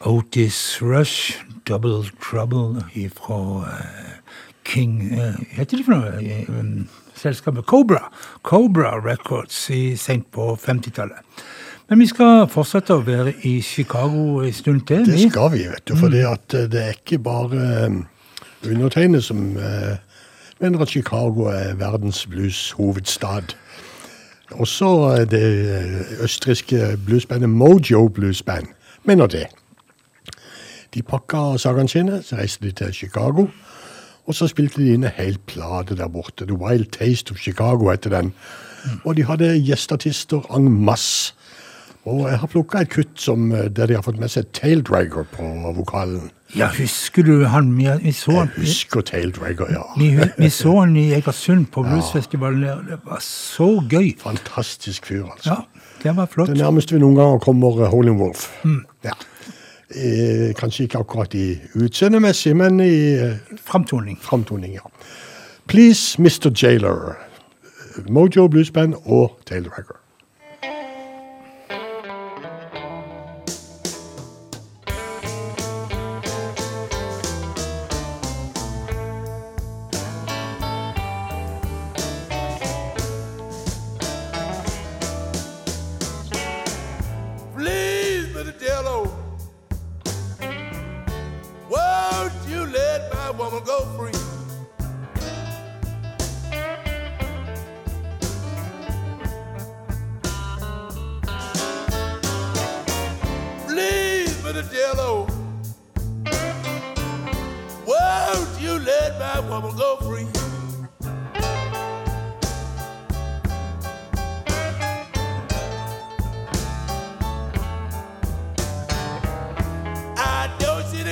[0.06, 2.84] Otis Rush Double Trouble
[3.16, 3.40] fra
[4.64, 6.44] King eh, Heter de for noe?
[6.48, 8.10] um, Selskapet Cobra.
[8.42, 11.44] Cobra Records i sent på 50-tallet.
[11.88, 15.04] Men vi skal fortsette å være i Chicago en stund til.
[15.06, 15.94] Det skal vi, vet du.
[16.00, 17.98] For det, at eh, det er ikke bare eh,
[18.70, 19.98] undertegnet som eh,
[20.64, 23.54] mener at Chicago er verdens blueshovedstad.
[24.54, 24.88] Også
[25.28, 25.44] det
[26.24, 28.66] østerrikske bluesbandet Mojo Bluesband
[29.04, 29.46] mener det.
[30.94, 33.48] De pakka sakene sine, så reiste de til Chicago.
[34.26, 36.46] Og så spilte de inn en hel plate der borte.
[36.46, 38.32] The Wild Taste of Chicago heter den.
[39.04, 41.34] Og de hadde gjestartister en masse.
[42.04, 45.24] Og jeg har plukka et kutt som, eh, der de har fått med seg Taildragger
[45.32, 45.44] på
[45.76, 46.30] vokalen.
[46.54, 47.70] Ja, husker du han?
[47.78, 49.82] Vi, vi, så, Jeg husker Taildragger, ja.
[49.96, 52.62] vi, vi så han i Egersund på bluesfestivalen.
[52.62, 52.74] Ja.
[52.90, 54.12] Det var så gøy.
[54.20, 55.50] Fantastisk fyr, altså.
[55.50, 55.56] Ja,
[56.02, 56.52] det var flott.
[56.52, 58.20] Det nærmeste vi noen ganger kommer eh, Wolf.
[58.20, 58.50] Wolf.
[59.04, 59.16] Ja.
[59.94, 64.18] Eh, kanskje ikke akkurat i utseendemessig, men i eh, Framtoning.
[64.20, 64.80] framtoning, ja.
[65.68, 66.50] Please, Mr.
[66.62, 67.14] Jailer.
[68.08, 69.94] Mojo Blues Band og Taildragger.
[69.94, 70.03] Please,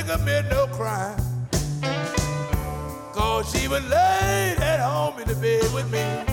[0.03, 1.17] didn't commit no crime.
[3.13, 6.32] Cause she was laid at home in the bed with me.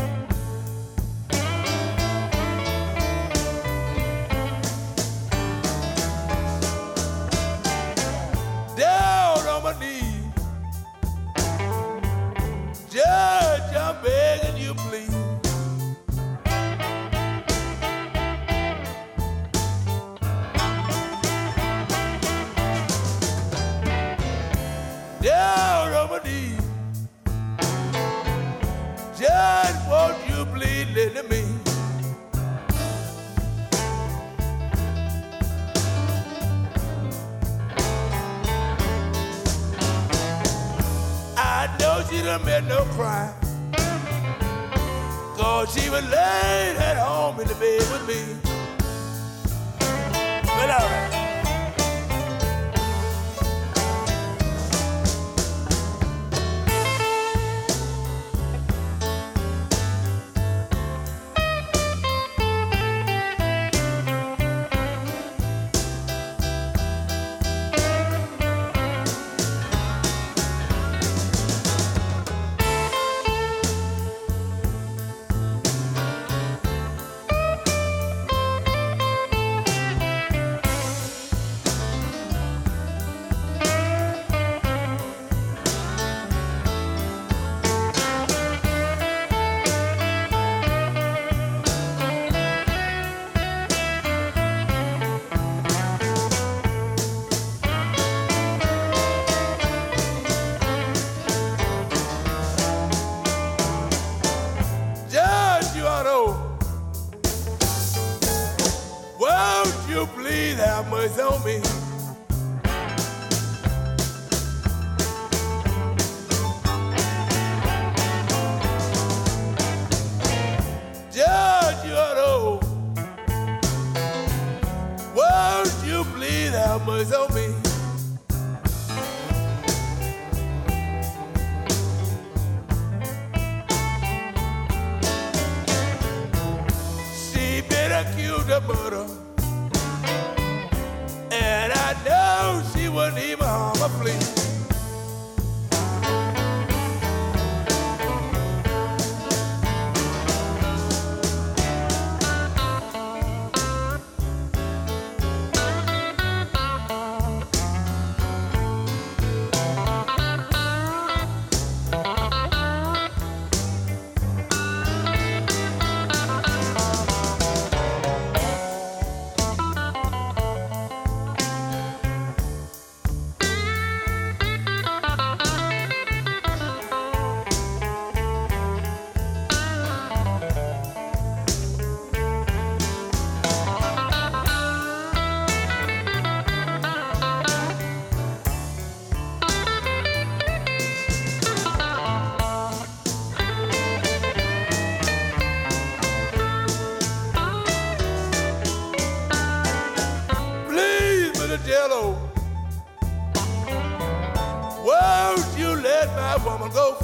[206.60, 206.99] I'ma go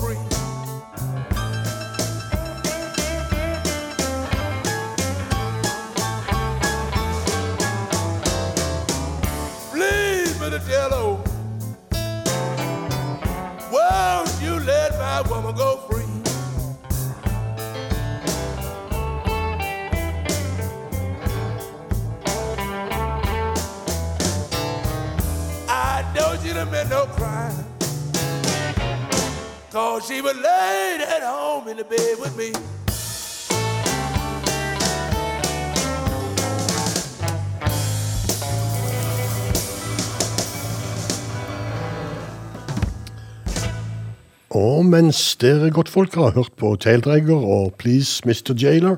[44.95, 48.53] mens dere godtfolk har hørt på Taildragger og Please Mr.
[48.55, 48.95] Jailer,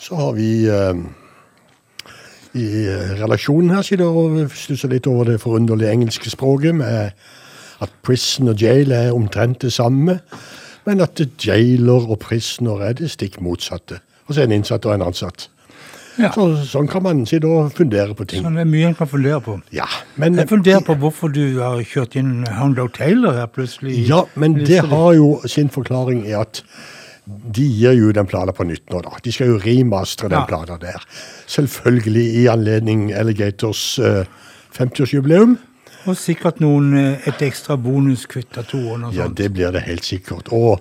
[0.00, 1.02] så har vi eh,
[2.56, 7.12] i eh, relasjonen her siden og stusser litt over det forunderlige engelske språket med
[7.82, 10.18] at prison og jail er omtrent det samme,
[10.86, 14.00] men at jailer og prisoner er det stikk motsatte.
[14.28, 15.48] Altså en innsatt og en ansatt.
[16.18, 16.30] Ja.
[16.34, 18.42] Så, sånn kan man sitte og fundere på ting.
[18.44, 19.54] Sånn er mye en kan fundere på.
[19.72, 19.86] Ja,
[20.20, 23.96] men, Jeg funderer på hvorfor du har kjørt inn Hound Taylor her plutselig.
[24.08, 26.62] Ja, men det har jo sin forklaring i at
[27.26, 29.10] de gir jo den plata på nytt nå, da.
[29.22, 30.44] De skal jo remastre den Ja.
[30.46, 31.00] plata der.
[31.46, 34.24] Selvfølgelig i anledning Alligators uh,
[34.76, 35.56] 50-årsjubileum.
[36.06, 39.36] Og sikkert noen, eh, et ekstra bonuskutt av to og Ja, sånt.
[39.38, 40.48] det blir det helt sikkert.
[40.52, 40.80] Og,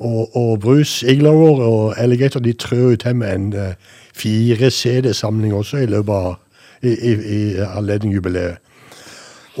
[0.00, 3.74] og, og Bruce Iglower og Alligator de trør jo til med en eh,
[4.12, 6.34] fire CD-samlinger også i løpet av
[6.82, 8.58] i, i, i anledning jubileet.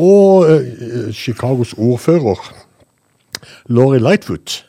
[0.00, 2.40] Og eh, Chicagos ordfører,
[3.68, 4.64] Laurie Lightfoot,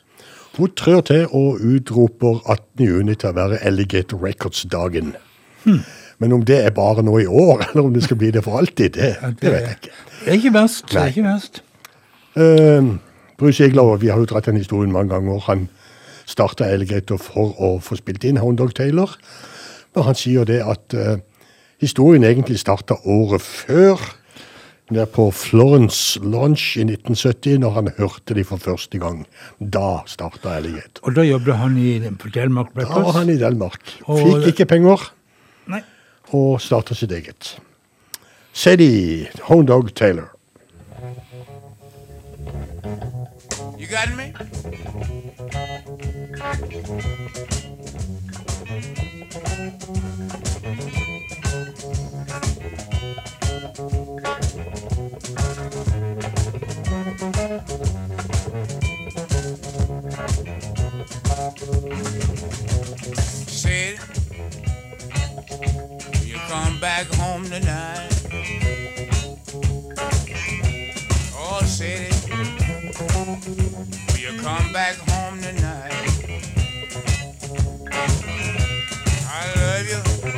[0.56, 2.86] hun trør til og utroper 18.
[2.86, 5.14] juni til å være Alligator Records-dagen.
[6.18, 8.58] Men om det er bare nå i år, eller om det skal bli det for
[8.58, 9.96] alltid, det, Ja, det vet jeg ikke.
[10.20, 10.84] Det er ikke verst.
[10.92, 11.62] Det er ikke verst.
[12.34, 12.94] Uh,
[13.38, 15.40] Bruce Iglauer, vi har jo dratt den historien mange ganger.
[15.48, 15.68] Han
[16.26, 19.18] starta Alligator for å få spilt inn Hound Dog Taylor.
[19.94, 21.16] Men han sier det at uh,
[21.82, 24.00] historien egentlig starta året før.
[24.92, 29.22] Der på Florence Launch i 1970, når han hørte de for første gang.
[29.58, 31.00] Da starta ærlighet.
[31.02, 31.94] Og da jobbet han i
[32.34, 33.80] Delmark Da var han i Delmark.
[34.04, 35.06] Og- Fikk ikke penger,
[35.66, 35.80] Nei.
[36.36, 37.56] og starta sitt eget.
[38.52, 40.28] Sadie Home Dog Taylor.
[43.78, 44.32] You got me?
[49.34, 49.42] Said,
[66.12, 68.12] will you come back home tonight?
[71.36, 72.12] Oh, said,
[74.12, 75.93] will you come back home tonight.
[79.92, 80.30] Love you.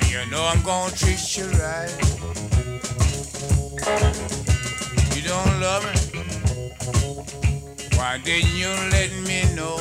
[0.00, 1.90] And you know I'm gonna treat you right.
[5.14, 5.94] You don't love me?
[7.96, 9.78] Why didn't you let me know?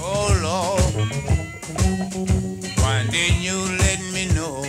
[0.00, 0.82] Oh Lord.
[2.78, 4.64] Why didn't you let me know?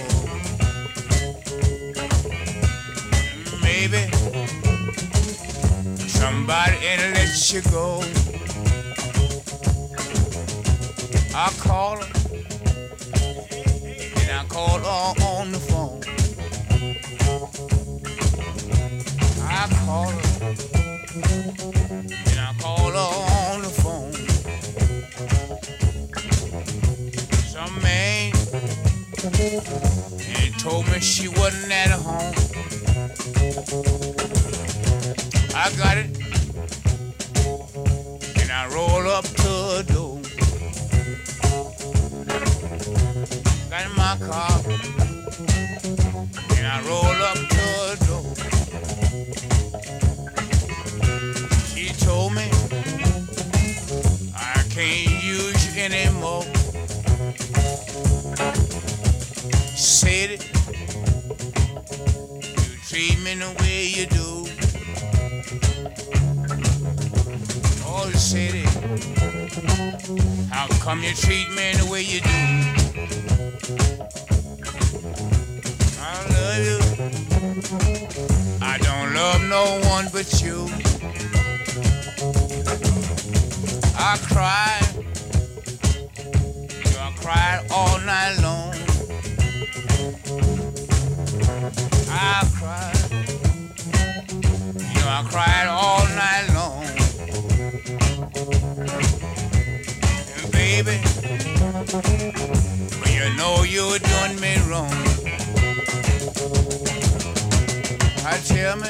[3.62, 4.12] Maybe
[6.08, 8.29] somebody ain't let you go.
[11.42, 12.06] I call her,
[14.18, 16.02] and I call her on the phone.
[19.42, 20.20] I call her,
[22.28, 23.10] and I call her
[23.40, 24.14] on the phone.
[27.48, 28.34] Some man
[30.36, 32.34] and told me she wasn't at home.
[35.56, 36.10] I got it,
[38.42, 40.09] and I roll up to the door.
[44.10, 44.62] My car,
[46.58, 48.26] and I roll up to the door.
[51.76, 52.46] She told me
[54.36, 56.46] I can't use you anymore.
[59.76, 60.44] Said it,
[62.42, 64.48] you treat me the way you do.
[67.86, 68.70] Oh, said it,
[70.50, 72.79] how come you treat me the way you do?
[76.02, 76.80] I love you.
[78.62, 80.68] I don't love no one but you.
[83.96, 84.18] I
[86.94, 88.74] know, I cried all night long.
[92.10, 92.96] I cried.
[94.74, 96.86] You know, I cried all night long.
[100.52, 100.98] Baby,
[103.20, 104.94] you know you're doing me wrong.
[108.26, 108.88] I tell me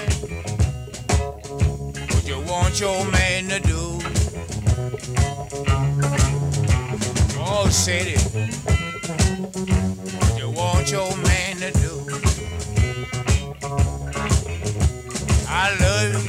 [2.12, 4.00] what you want your man to do.
[7.40, 7.70] Oh,
[8.08, 8.22] it.
[10.20, 11.96] What you want your man to do.
[15.48, 16.29] I love you.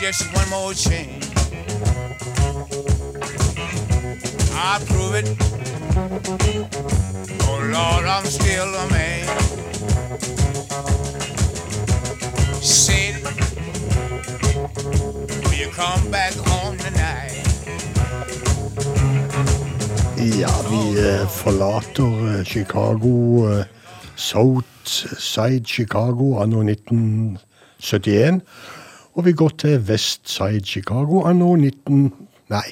[0.00, 1.28] Just one more chance?
[4.54, 5.28] I prove it.
[7.42, 9.26] Oh Lord, I'm still a man.
[12.62, 13.16] Said.
[15.44, 17.42] Will you come back home tonight?
[20.38, 23.66] Ja, vi eh, forlater eh, Chicago,
[24.14, 28.42] South Side Chicago anno 1971.
[29.14, 32.12] Og vi går til Westside Chicago anno 19...
[32.48, 32.66] Nei,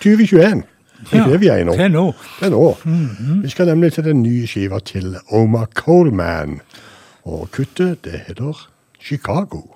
[0.00, 0.62] 2021.
[1.10, 1.76] Det er det vi er i nå.
[1.76, 2.04] Det er nå.
[2.40, 2.66] Det er nå.
[3.42, 6.60] Vi skal nemlig til den nye skiva til Omar Coleman.
[7.24, 8.68] Og kuttet, det heter.
[9.00, 9.75] Chicago.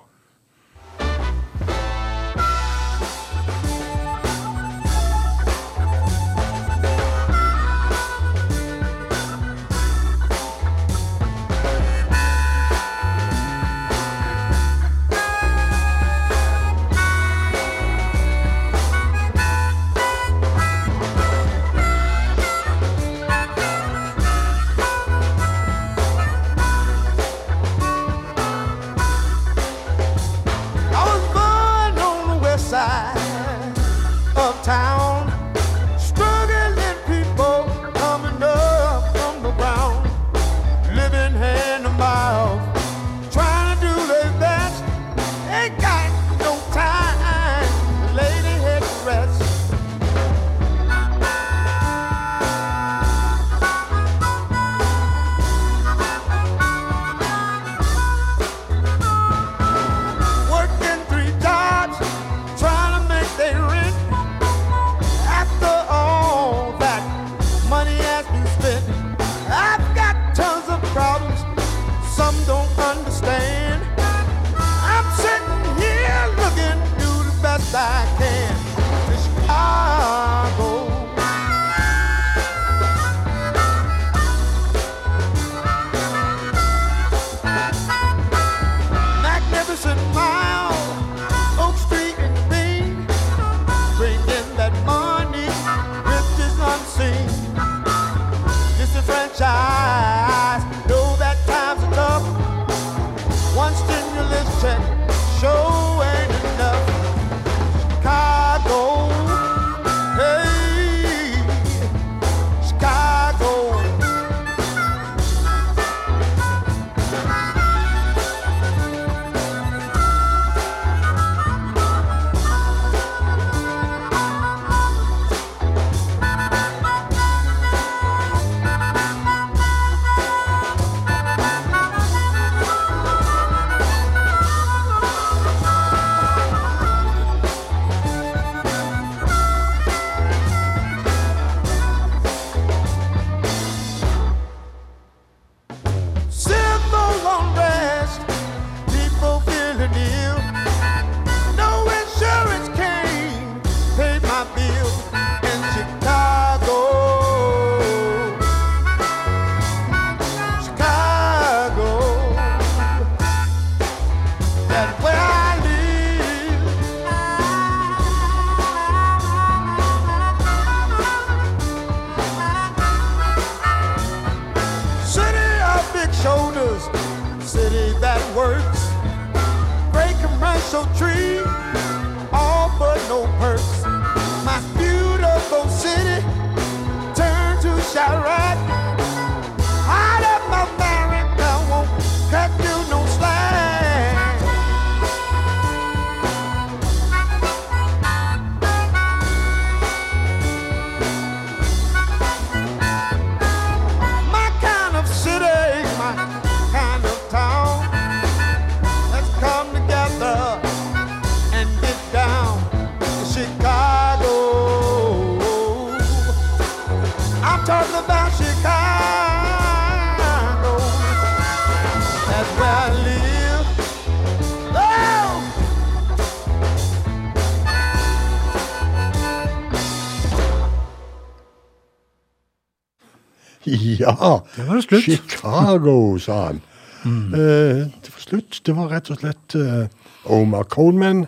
[234.01, 235.03] Ja, Det var det slutt.
[235.07, 236.61] Chicago, sa han.
[237.05, 238.61] Eh, det var slutt.
[238.65, 239.87] Det var rett og slett eh,
[240.25, 241.25] Omar Coleman,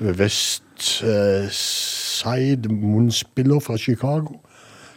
[0.00, 4.38] West eh, Side munnspiller fra Chicago,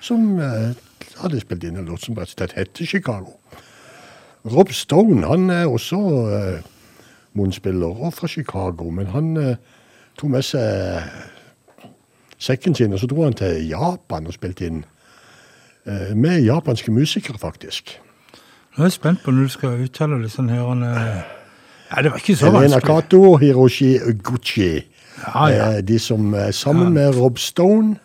[0.04, 0.72] som eh,
[1.20, 3.36] hadde spilt inn en låt som rett og slett het Chicago.
[4.48, 6.00] Rob Stone han er også
[6.36, 6.62] eh,
[7.36, 9.56] munnspiller og fra Chicago, men han eh,
[10.20, 11.04] tok med seg
[12.40, 14.86] sekken sin, og så dro han til Japan og spilte inn
[16.16, 18.00] med japanske musikere, faktisk.
[18.78, 21.22] Nå er jeg spent på når du skal uttale det sånn her han, eh,
[21.96, 22.84] Ja, det var ikke så vanskelig.
[22.86, 24.84] Kato og Hiroshi Gucci.
[25.36, 25.72] Ja, ja.
[25.78, 27.96] Eh, De som eh, sammen med Rob Stone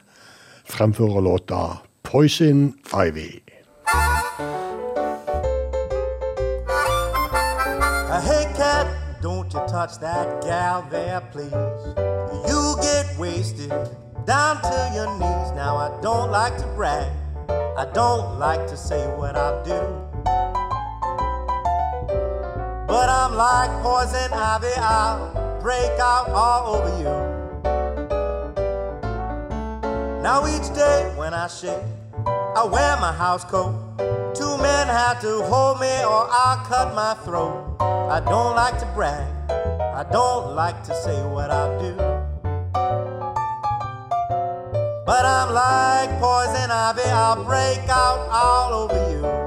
[0.68, 3.40] fremfører låta 'Poison Ivy'.
[8.24, 8.86] Hey cat,
[9.22, 11.54] don't you touch that gal there, please.
[12.48, 13.70] You get wasted
[14.26, 15.52] down to your knees.
[15.56, 17.06] Now I don't like to brag,
[17.48, 19.80] I don't like to say what I'll do.
[22.86, 27.34] But I'm like poison ivy, I'll break out all over you.
[30.22, 31.82] Now each day when I shave,
[32.26, 33.74] I wear my house coat.
[34.34, 37.76] Two men have to hold me or I'll cut my throat.
[37.80, 42.23] I don't like to brag, I don't like to say what I'll do.
[45.04, 49.43] But I'm like poison ivy, I'll break out all over you.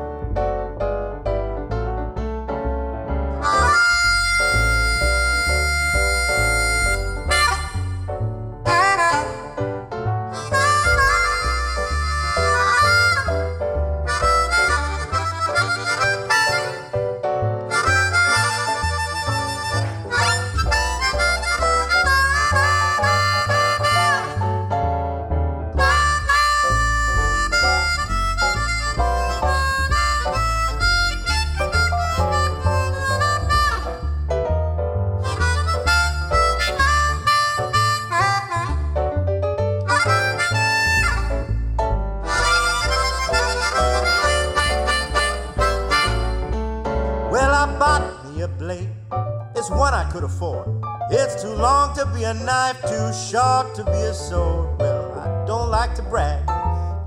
[51.98, 54.78] To be a knife, too short to be a sword.
[54.78, 56.46] Well, I don't like to brag,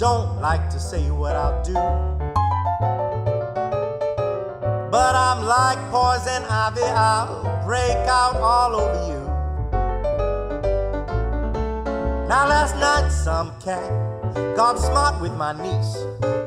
[0.00, 1.74] don't like to say what I'll do.
[4.90, 9.20] But I'm like poison ivy, I'll break out all over you.
[12.28, 14.10] Now last night some cat
[14.56, 15.96] Got smart with my niece,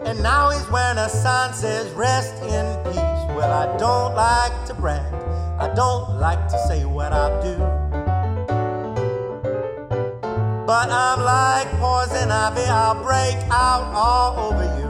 [0.05, 3.23] and now he's wearing a sign says rest in peace.
[3.37, 5.13] Well, I don't like to brag,
[5.61, 7.82] I don't like to say what I'll do.
[10.73, 14.82] But I'm like poison ivy, I'll break out all over you.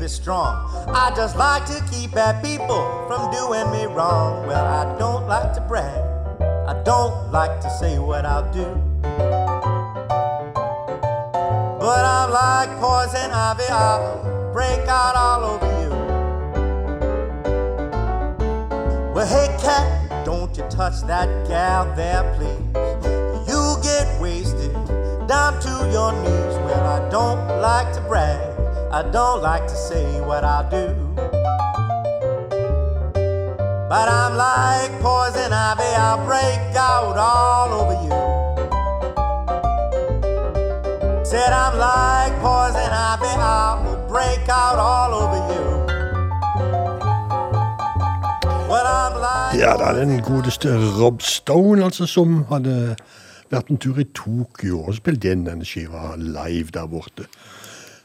[0.00, 0.56] Be strong.
[0.88, 4.46] I just like to keep bad people from doing me wrong.
[4.46, 6.00] Well, I don't like to brag,
[6.40, 8.64] I don't like to say what I'll do.
[11.78, 15.90] But I'm like poison ivy, I'll break out all over you.
[19.12, 22.58] Well, hey, cat, don't you touch that gal there, please.
[23.46, 24.72] You get wasted
[25.28, 26.56] down to your knees.
[26.64, 28.49] Well, I don't like to brag,
[28.92, 30.86] I don't like to say what I do.
[33.88, 38.18] But I'm like poison ivy, I'll break out all over you.
[41.24, 45.60] Said I'm like poison ivy, I'll break out all over you.
[49.58, 50.68] Ja, det er den godeste
[51.00, 52.96] Rob Stone, altså, som hadde
[53.50, 57.26] vært en tur i Tokyo og spilt inn denne skiva live der borte,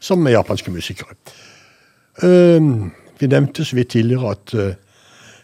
[0.06, 1.16] sammen med japanske musikere.
[2.22, 4.74] Ehm, vi nevnte så vidt tidligere at eh,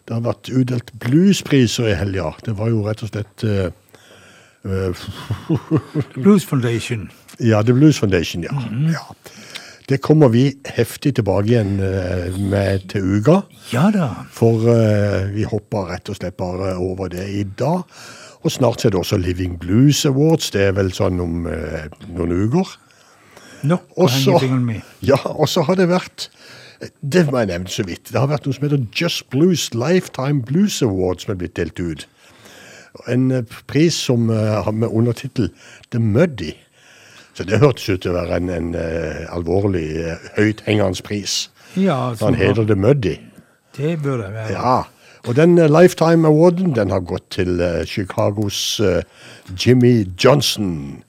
[0.08, 2.32] det har vært utdelt bluespriser i helga.
[2.44, 3.70] Det var jo rett og slett eh,
[4.66, 5.04] eh,
[6.22, 7.10] Blues Foundation.
[7.40, 8.54] Ja, The Blues Foundation, ja.
[8.92, 9.06] ja.
[9.88, 10.44] Det kommer vi
[10.76, 11.72] heftig tilbake igjen
[12.48, 13.40] med til uka.
[13.72, 14.12] Ja da.
[14.30, 17.82] For uh, vi hopper rett og slett bare over det i dag.
[18.42, 20.52] Og snart er det også Living Blues Awards.
[20.54, 21.82] Det er vel sånn om uh,
[22.14, 22.76] noen uker.
[23.62, 24.80] Nok å henge fingeren med.
[25.06, 26.28] ja, og så har det vært
[27.02, 28.08] Det må jeg nevne så vidt.
[28.10, 31.78] Det har vært noe som heter Just Blues Lifetime Blues Award, som er blitt delt
[31.78, 32.08] ut.
[33.08, 35.52] En eh, pris som eh, har med undertittel
[35.90, 36.52] The Muddy.
[37.34, 41.46] Så det hørtes ut til å være en, en eh, alvorlig, uh, høythengende pris.
[41.78, 43.14] Ja, Så han heter The Muddy.
[43.76, 44.52] det bør det være.
[44.52, 44.74] Ja,
[45.24, 48.80] og den uh, Lifetime Awarden den har gått til Chicagos
[49.56, 51.04] Jimmy Johnson.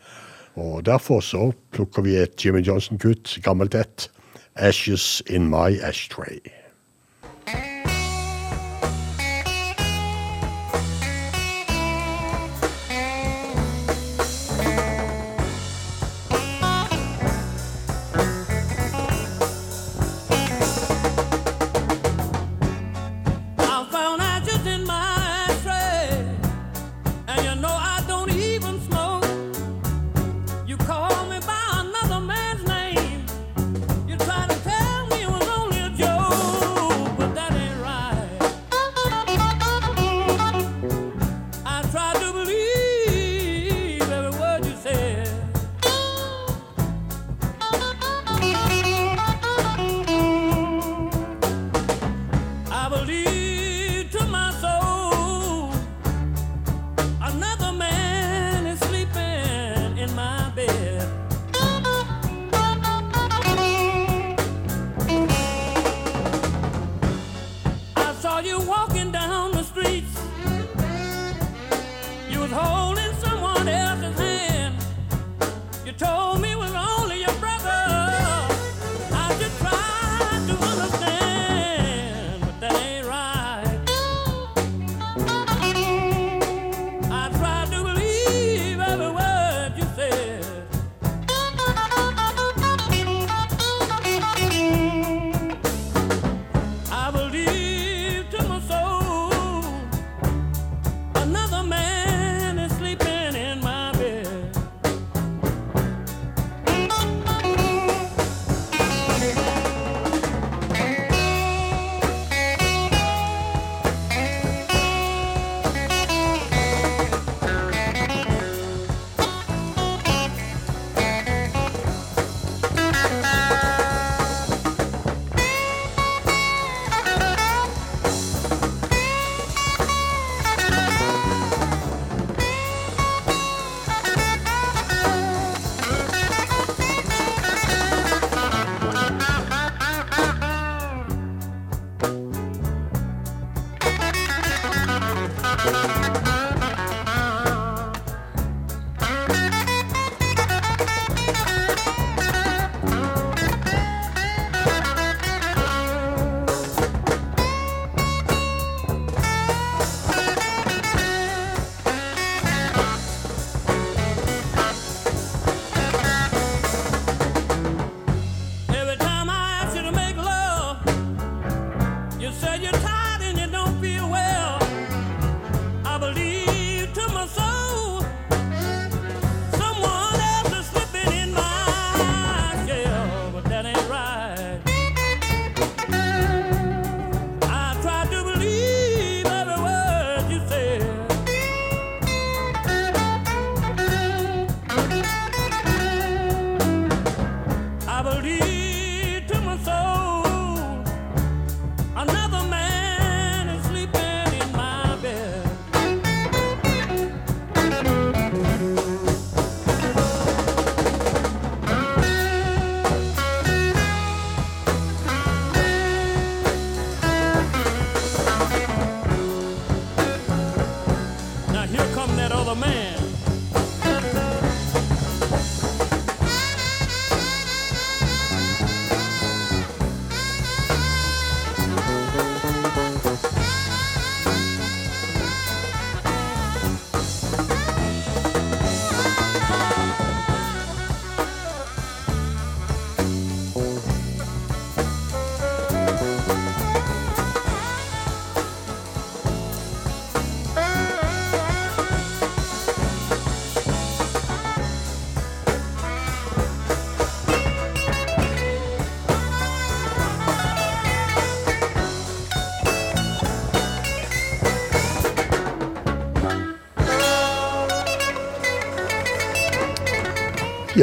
[0.56, 4.10] Og derfor så plukker vi et Jimmy Johnson-kutt, gammelt et.
[4.56, 6.40] Ashes in my ashtray.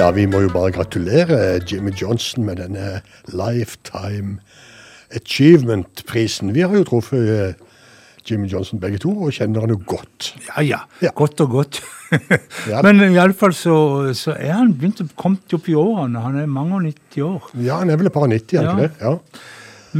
[0.00, 3.02] Ja, vi må jo bare gratulere Jimmy Johnson med denne
[3.36, 4.38] Lifetime
[5.12, 6.54] Achievement-prisen.
[6.56, 7.58] Vi har jo truffet eh,
[8.24, 10.30] Jimmy Johnson begge to, og kjenner han jo godt.
[10.46, 11.12] Ja, ja.
[11.14, 11.82] Godt og godt.
[12.70, 12.80] Ja.
[12.82, 13.76] Men iallfall så,
[14.18, 16.24] så er han begynt å komme opp i årene.
[16.24, 17.52] Han er mange og 90 år.
[17.60, 19.04] Ja, han er vel et par og 90, er han ikke det?
[19.04, 19.44] Ja.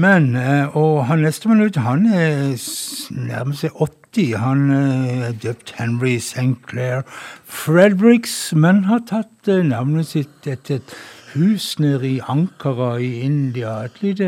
[0.00, 3.99] Men, eh, og han neste minutt, han er nærmest nærmer seg 80.
[4.16, 6.58] Han eh, er døpt Henry St.
[6.68, 7.02] Clair
[7.44, 10.94] Fredericks, men har tatt eh, navnet sitt etter et
[11.36, 13.84] hus nede i Ankara i India.
[13.84, 14.26] Et lite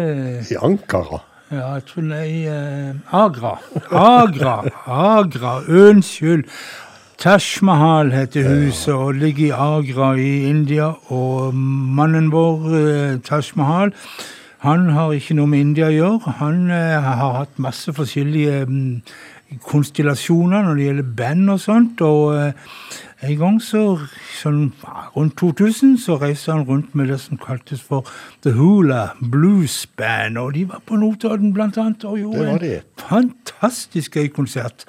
[0.51, 1.19] I Ankara.
[1.51, 3.59] Ja, jeg tror det er i eh, Agra.
[3.91, 4.55] Agra,
[4.87, 6.45] Agra, unnskyld.
[7.19, 10.93] Taj Mahal heter huset og ligger i Agra i India.
[11.11, 13.93] Og mannen vår, eh, Taj Mahal,
[14.63, 16.33] han har ikke noe med India å gjøre.
[16.39, 19.03] Han eh, har hatt masse forskjellige mm,
[19.67, 22.01] konstellasjoner når det gjelder band og sånt.
[22.05, 22.53] Og eh,
[23.23, 23.83] en gang så,
[24.41, 24.73] sånn
[25.15, 28.09] rundt 2000, så reiste han rundt med det som kaltes for
[28.43, 30.41] The Hula Blues Band.
[30.43, 34.87] Og de var på Notodden blant annet og gjorde en fantastisk gøy konsert.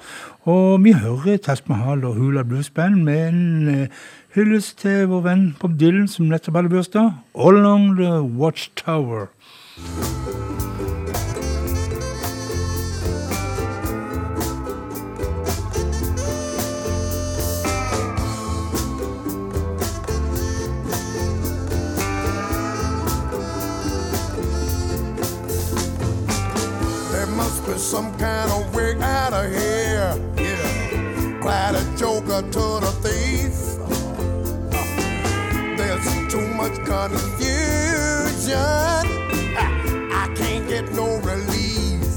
[0.50, 4.04] Og vi hører Taj Mahal og Hula Blues Band med en eh,
[4.34, 7.12] hyllest til vår venn Bob Dylan, som nettopp hadde bursdag.
[7.34, 9.30] All Along the Watchtower.
[9.76, 10.43] There
[28.24, 30.12] kind of way out of here.
[30.38, 31.38] Yeah.
[31.42, 33.56] Glad a joker to the thief.
[34.72, 38.56] Uh, there's too much confusion.
[39.60, 42.14] Ah, I can't get no relief.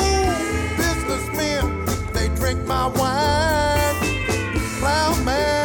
[0.00, 0.28] Ooh,
[0.80, 1.64] businessmen,
[2.14, 3.96] they drink my wine.
[4.78, 5.61] Plowman dig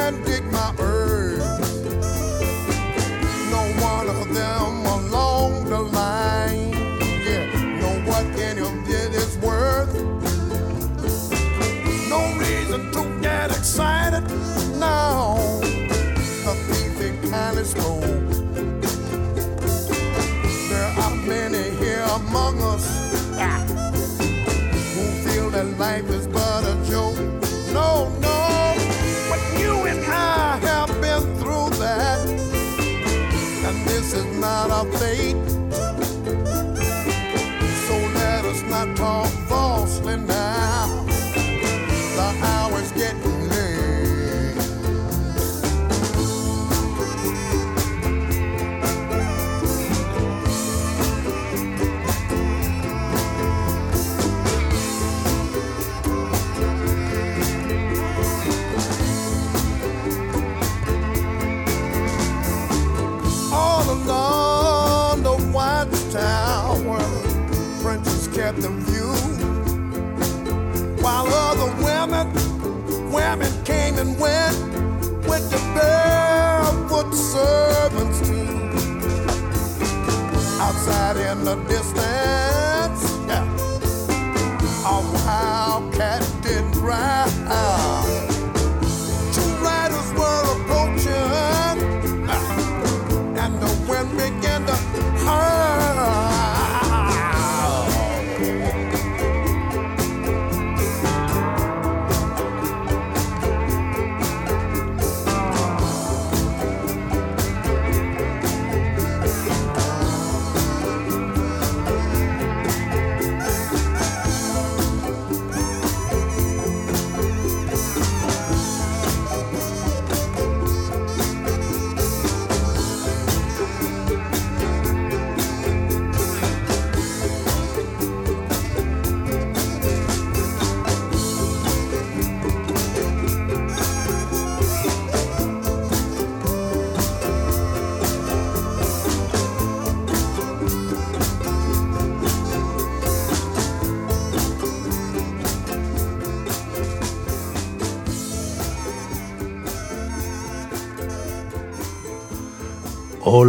[34.77, 35.26] our faith.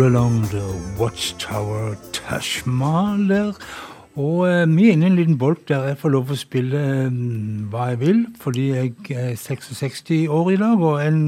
[0.08, 0.64] Along the
[0.98, 1.94] Watchtower
[2.64, 3.54] Mahal.
[4.16, 6.80] Og eh, vi er inne i en liten bolk der jeg får lov å spille
[6.80, 7.18] eh,
[7.68, 11.20] hva jeg vil, fordi jeg er 66 år i dag, og en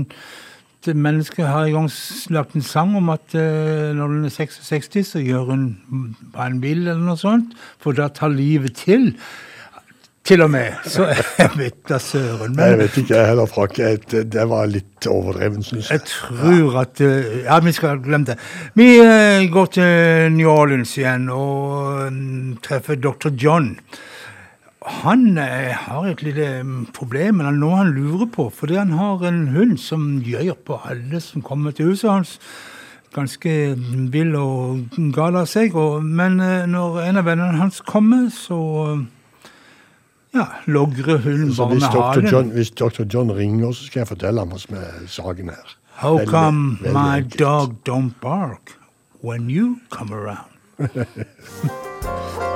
[0.97, 1.91] menneske har en gang
[2.33, 5.67] lagt en sang om at eh, når hun er 66, så gjør hun
[6.33, 7.53] hva hun vil, eller noe sånt,
[7.85, 9.11] for da tar livet til.
[10.25, 10.77] Til og med.
[10.85, 11.07] Så
[11.39, 12.53] jeg vet da søren.
[12.57, 13.81] Nei, Jeg vet ikke jeg heller, Frank.
[14.35, 16.01] Det var litt overdreven, syns jeg.
[16.01, 18.37] jeg tror at eh, Ja, vi skal glemme det.
[18.79, 23.33] Vi eh, går til New Orleans igjen og mm, treffer dr.
[23.33, 23.75] John.
[25.03, 28.51] Han eh, har et lite mm, problem, men noe han lurer på.
[28.55, 32.37] Fordi han har en hund som gjør på alle som kommer til huset hans.
[33.11, 33.55] Ganske
[34.13, 35.75] vill og gal av seg.
[35.75, 38.61] Og, men eh, når en av vennene hans kommer, så
[40.35, 42.23] ja, logre hunden Dr.
[42.31, 43.05] John, hvis Dr.
[43.15, 45.77] John ringer, så skal jeg fortelle ham hva som er saken her.
[46.01, 47.39] How Veldig- come veldig my enkelt.
[47.41, 48.77] dog don't bark
[49.23, 50.49] when you come around?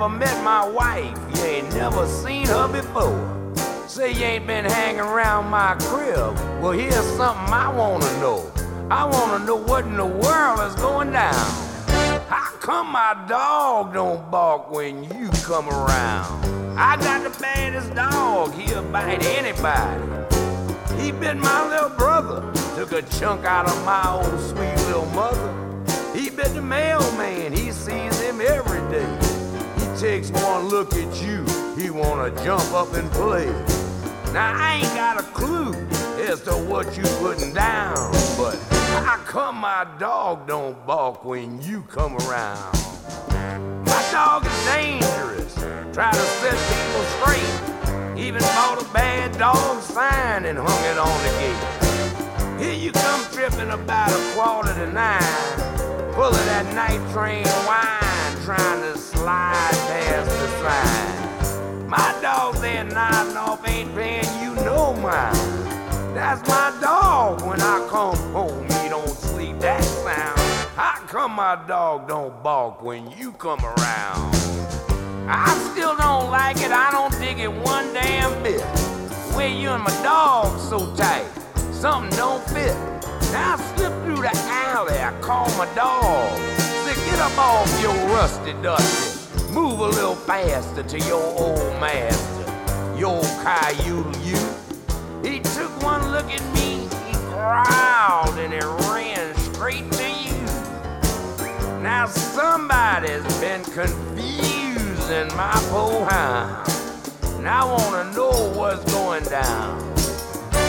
[0.00, 3.54] never met my wife, you ain't never seen her before.
[3.86, 6.34] Say you ain't been hanging around my crib.
[6.62, 8.50] Well, here's something I wanna know.
[8.90, 11.34] I wanna know what in the world is going down.
[12.30, 16.78] How come my dog don't bark when you come around?
[16.78, 20.00] I got the baddest dog, he'll bite anybody.
[20.98, 22.40] He bit my little brother,
[22.74, 25.52] took a chunk out of my old sweet little mother.
[26.14, 29.29] He bit the mailman, he sees him every day.
[30.00, 31.44] Takes one look at you,
[31.76, 33.44] he wanna jump up and play.
[34.32, 35.74] Now I ain't got a clue
[36.22, 38.56] as to what you putting down, but
[39.04, 42.72] how come my dog don't bark when you come around?
[43.84, 45.54] My dog is dangerous,
[45.92, 48.18] try to set people straight.
[48.18, 52.64] Even bought a bad dog sign and hung it on the gate.
[52.64, 55.22] Here you come tripping about a quarter to nine,
[56.16, 58.09] of that night train wine,
[58.44, 61.88] trying to slide past the sign.
[61.88, 65.36] My dog there nodding off ain't paying you no mind.
[66.14, 70.40] That's my dog when I come home, he don't sleep that sound.
[70.74, 74.34] How come my dog don't bark when you come around?
[75.28, 78.62] I still don't like it, I don't dig it one damn bit.
[79.34, 81.26] Where you and my dog so tight,
[81.72, 82.74] something don't fit.
[83.32, 86.69] Now I slip through the alley, I call my dog.
[87.20, 89.52] Up off your rusty dusty.
[89.52, 94.38] Move a little faster to your old master, your coyote you.
[95.22, 101.82] He took one look at me, he growled, and he ran straight to you.
[101.82, 106.66] Now somebody's been confusing my poor hound.
[107.36, 109.78] And I wanna know what's going down.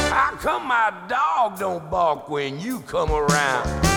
[0.09, 3.91] How come my dog don't bark when you come around?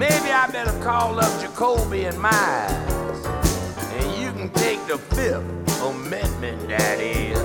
[0.00, 3.26] Maybe I better call up Jacoby and Miles.
[3.92, 7.38] And you can take the fifth amendment, that is.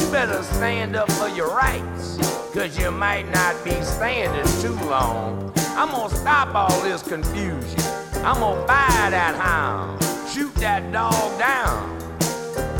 [0.00, 2.16] You better stand up for your rights,
[2.54, 5.52] cause you might not be standing too long.
[5.70, 7.80] I'm gonna stop all this confusion.
[8.22, 10.00] I'm gonna buy that hound,
[10.32, 11.98] shoot that dog down.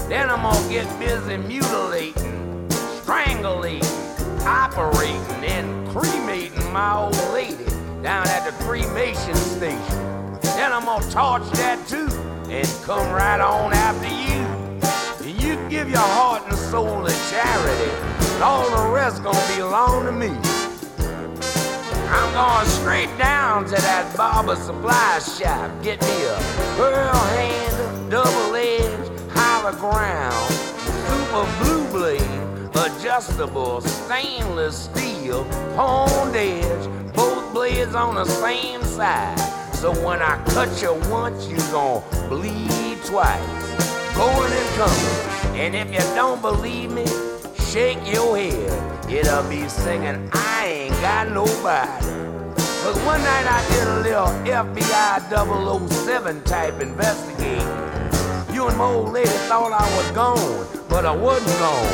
[0.08, 2.68] Then I'm gonna get busy mutilating,
[3.02, 7.75] strangulating, operating, and cremating my old lady
[8.06, 10.38] down at the cremation station.
[10.54, 12.06] Then I'm gonna torch that too
[12.48, 14.46] and come right on after you.
[15.26, 17.90] And you give your heart and soul to charity,
[18.34, 20.28] and all the rest gonna belong to me.
[22.08, 25.68] I'm going straight down to that barber supply shop.
[25.82, 26.38] Get me a
[26.76, 30.52] pearl hand, double edge, hollow ground,
[31.08, 35.42] super blue blade, adjustable stainless steel,
[35.74, 37.05] honed edge,
[37.56, 39.38] blades on the same side.
[39.76, 43.40] So when I cut you once, you gon' bleed twice.
[44.14, 45.16] Going and coming.
[45.62, 47.06] And if you don't believe me,
[47.72, 49.10] shake your head.
[49.10, 52.04] It'll be singing, I ain't got nobody.
[52.82, 58.54] Cause one night I did a little FBI 007 type investigating.
[58.54, 61.92] You and my old lady thought I was gone, but I wasn't gone.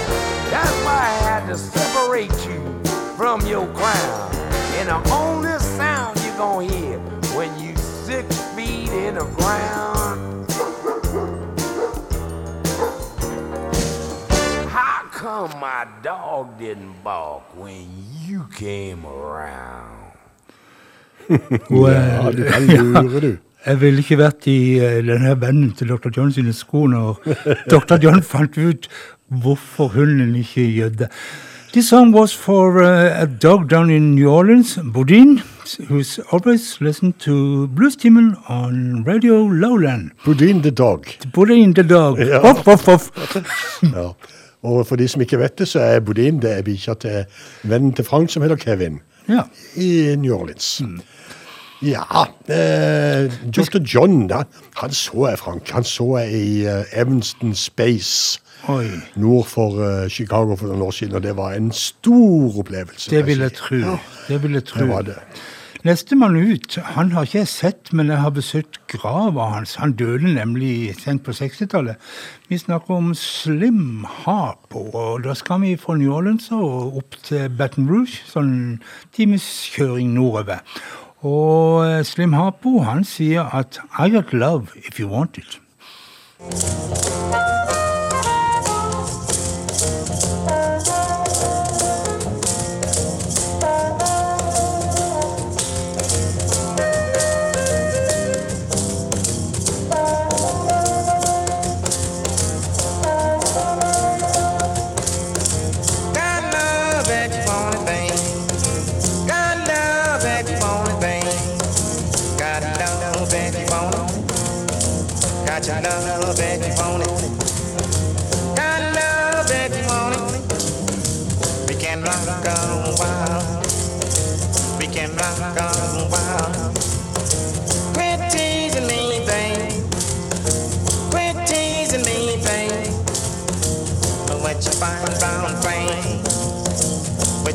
[0.50, 2.60] That's why I had to separate you
[3.16, 4.32] from your crown.
[4.82, 5.51] And the only
[6.42, 6.98] gonna hear
[7.36, 10.50] when you six feet in the ground.
[14.78, 17.86] How come my dog didn't bark when
[18.26, 19.98] you came around?
[21.70, 23.36] Ja, du kan lure, du.
[23.66, 26.10] Jeg ville ikke vært i eh, denne vennen til dr.
[26.16, 27.20] John sine sko når
[27.72, 28.00] dr.
[28.02, 28.88] John fant ut
[29.30, 31.08] hvorfor hunden ikke gjødde.
[31.72, 35.38] This song was for uh, a dog down in New Orleans, Boudin,
[35.88, 40.12] who's always listened to Blues Timen on Radio Lowland.
[40.24, 41.06] Boudin the dog.
[41.32, 42.18] Boudin the dog.
[42.18, 42.40] Ja.
[42.42, 43.10] Off, off, off.
[43.82, 44.12] Ja.
[44.62, 47.24] Og for de som ikke vet det, så er Boudin det er bikkja til
[47.64, 49.42] vennen til Frank som heter Kevin Ja.
[49.76, 50.82] i New Orleans.
[51.82, 52.04] Ja
[52.46, 53.80] eh, Dr.
[53.82, 54.44] John, da,
[54.76, 55.70] han så jeg, Frank.
[55.74, 58.38] Han så jeg i uh, Evanston Space
[58.70, 58.86] Oi.
[59.16, 63.10] nord for eh, Chicago for noen år siden, og det var en stor opplevelse.
[63.10, 63.76] Det vil jeg tro.
[63.82, 63.96] Ja,
[64.28, 64.80] Det vil jeg tro.
[64.80, 65.16] det var det.
[65.82, 69.74] Nestemann ut, han har ikke jeg sett, men jeg har besøkt grava hans.
[69.82, 71.96] Han døde nemlig sent på 60-tallet.
[72.48, 77.50] Vi snakker om Slim Harpo, og da skal vi fra New Orleans og opp til
[77.58, 78.78] Baton Rouge, sånn
[79.12, 80.62] times kjøring nordover.
[81.26, 85.58] Og eh, Slim Harpo, han sier at I got love if you want it.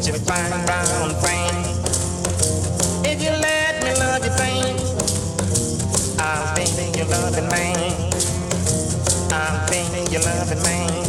[0.08, 1.66] What you find brown frame?
[3.04, 4.80] If you let me love you, babe,
[6.18, 8.12] I'll be your loving man.
[9.34, 11.07] I'll be your loving man.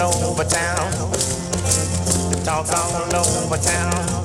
[0.00, 0.90] All over town.
[2.30, 4.23] The talk's all over town.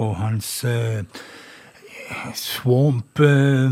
[0.00, 1.04] Og hans eh,
[2.34, 3.70] Swamp eh,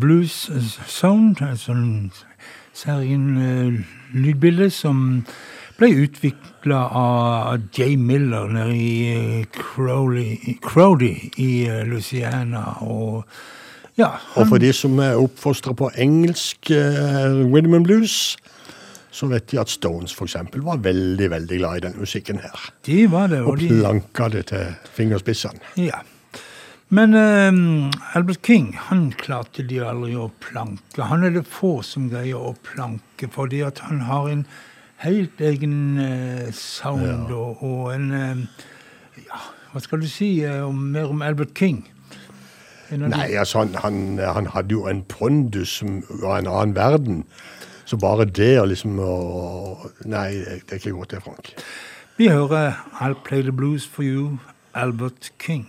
[0.00, 0.44] Blues
[0.86, 2.12] Sound, en
[2.76, 3.26] serien
[4.14, 5.24] lydbilde som
[5.80, 12.76] ble utvikla av Jay Miller nede i eh, Crowley, Crowdy i eh, Louisiana.
[12.84, 13.24] Og
[13.96, 18.36] ja, Og for de som er oppfostra på engelsk uh, rhythm and blues,
[19.10, 22.70] så vet de at Stones eksempel var veldig veldig glad i den musikken her.
[22.86, 23.42] de var det.
[23.42, 25.60] Og Og de, planka det til fingerspissene.
[25.76, 26.00] Ja.
[26.90, 31.02] Men eh, Albert King han klarte de aldri å planke.
[31.02, 34.44] Han er det få som greier å planke, fordi at han har en
[35.00, 38.66] helt egen uh, sound og, og en uh,
[39.20, 39.38] Ja,
[39.72, 41.84] hva skal du si eh, om, mer om Albert King?
[42.90, 47.20] Nei, altså han, han, han hadde jo en pondus som var en annen verden.
[47.90, 49.14] Så bare det liksom å,
[50.06, 51.50] Nei, det er ikke godt det, Frank.
[52.20, 54.38] Vi hører I'll Play the Blues for You,
[54.78, 55.66] Albert King.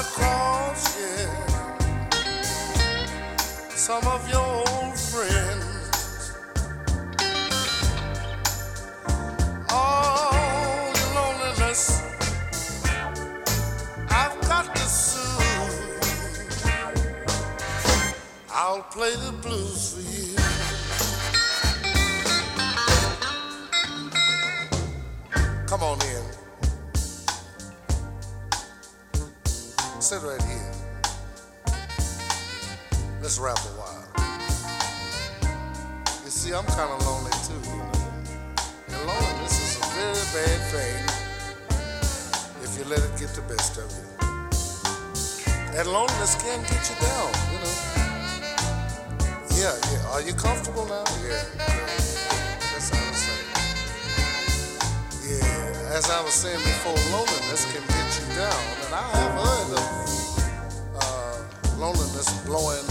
[0.00, 1.28] Across, yeah,
[3.70, 6.32] some of your old friends.
[9.70, 12.02] All your loneliness,
[14.08, 15.98] I've got to soothe.
[18.50, 20.36] I'll play the blues for you.
[25.66, 26.17] Come on in.
[30.08, 30.72] Sit right here.
[33.20, 34.04] Let's rap a while.
[36.24, 37.92] You see, I'm kind of lonely too, you know.
[38.88, 41.04] And loneliness is a very bad thing
[42.64, 44.06] if you let it get the best of you.
[45.78, 47.76] And loneliness can get you down, you know.
[49.60, 50.12] Yeah, yeah.
[50.12, 51.04] Are you comfortable now?
[51.22, 52.27] Yeah.
[55.90, 59.86] As I was saying before, loneliness can get you down, and I have heard of
[61.00, 62.84] uh, loneliness blowing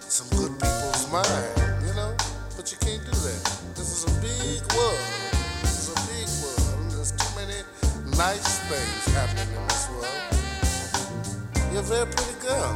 [0.00, 2.14] some good people's mind, you know.
[2.56, 3.42] But you can't do that.
[3.74, 5.02] This is a big world.
[5.62, 6.94] This is a big world.
[6.94, 7.58] There's too many
[8.16, 10.26] nice things happening in this world.
[11.72, 12.72] You're a very pretty girl.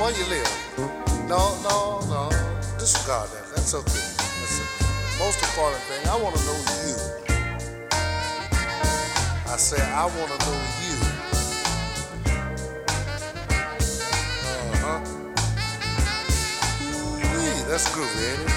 [0.00, 0.52] Where you live?
[1.28, 2.30] No, no, no.
[2.78, 3.44] Disregard that.
[3.54, 4.08] That's okay.
[4.40, 4.66] That's the
[5.20, 6.08] most important thing.
[6.08, 6.58] I want to know
[6.88, 7.23] you.
[9.54, 10.96] I say I want to know you.
[14.72, 14.98] Uh-huh.
[16.82, 18.54] Ooh-wee, that's groovy, ain't it?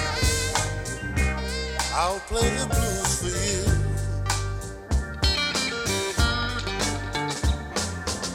[1.94, 3.62] I'll play the blues for you.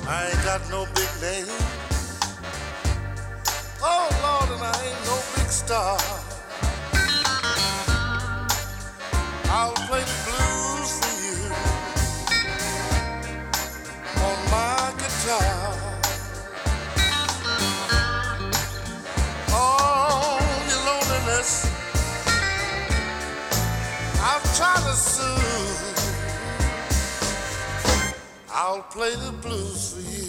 [0.08, 1.52] I ain't got no big name.
[3.82, 6.00] Oh Lord, and I ain't no big star.
[9.50, 10.23] I'll play the
[28.56, 30.23] I'll play the blues for you.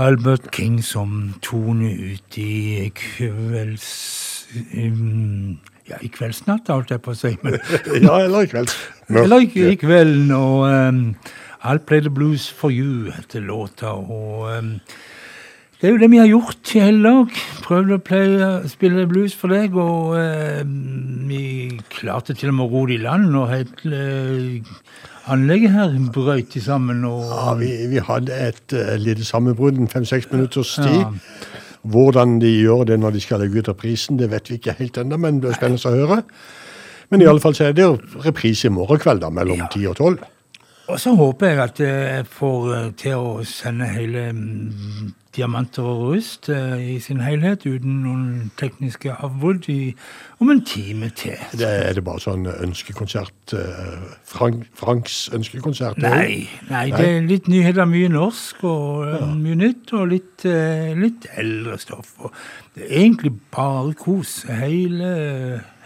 [0.00, 3.88] Albert King som toner ut i kvelds...
[4.74, 5.58] um,
[5.90, 7.34] ja, i kveldsnatt, holdt jeg på å si.
[7.44, 7.58] Men,
[8.06, 8.72] Ja, eller i kveld.
[9.10, 10.30] eller i, i kvelden.
[10.36, 11.02] Og um,
[11.60, 13.92] I'll Play the Blues for You heter låta.
[13.98, 14.76] Og um,
[15.80, 17.36] det er jo det vi har gjort i hele dag.
[17.64, 19.76] Prøvd å pleie, spille blues for deg.
[19.80, 20.60] Og eh,
[21.30, 21.42] vi
[21.94, 23.30] klarte til og med å ro det i land.
[23.40, 24.02] Og hele
[25.32, 27.04] anlegget her brøt sammen.
[27.08, 31.00] Og, Ja, vi, vi hadde et uh, lite sammenbrudd, en fem-seks minutters tid.
[31.00, 31.12] Ja.
[31.80, 35.00] Hvordan de gjør det når de skal legge ut reprisen, det vet vi ikke helt
[35.00, 36.20] ennå, men det blir spennende å høre.
[37.10, 37.96] Men i alle fall så er det jo
[38.26, 40.20] reprise i morgen kveld, da, mellom ti og tolv.
[40.90, 46.00] Og så håper jeg at jeg får eh, til å sende hele mm, Diamanter og
[46.08, 49.68] rust eh, i sin helhet, uten noen tekniske avbrudd,
[50.42, 51.38] om en time til.
[51.54, 56.00] Det er det bare sånn ønskekonsert eh, Frank, Franks ønskekonsert?
[56.02, 59.24] Nei, nei, det er litt nyheter, mye norsk og ja.
[59.30, 62.16] mye nytt, og litt, eh, litt eldre stoff.
[62.18, 62.34] Og
[62.74, 64.40] det er egentlig bare kos.
[64.50, 65.10] Hele,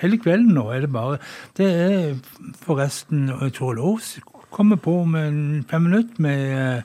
[0.01, 1.19] hele kvelden nå er det bare
[1.57, 4.17] Det er forresten jeg tror Lås
[4.55, 6.83] kommer på med fem minutter med eh,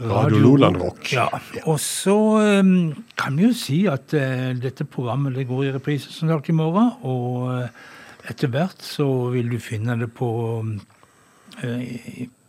[0.00, 1.12] Radio Loland Rock.
[1.12, 1.26] Ja,
[1.68, 2.16] og så
[2.60, 6.48] um, kan vi jo si at uh, dette programmet det går i reprise som sagt
[6.48, 10.30] i morgen, og uh, etter hvert så vil du finne det på
[10.64, 11.82] uh,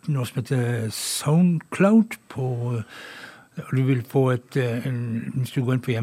[0.08, 2.48] noe som heter Soundcloud på
[3.76, 5.94] Du vil få et Hvis du går inn på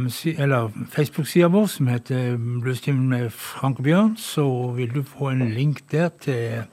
[0.93, 4.45] Facebook-sida vår, som heter Bluestimen med Frank og Bjørn, så
[4.77, 6.69] vil du få en link der til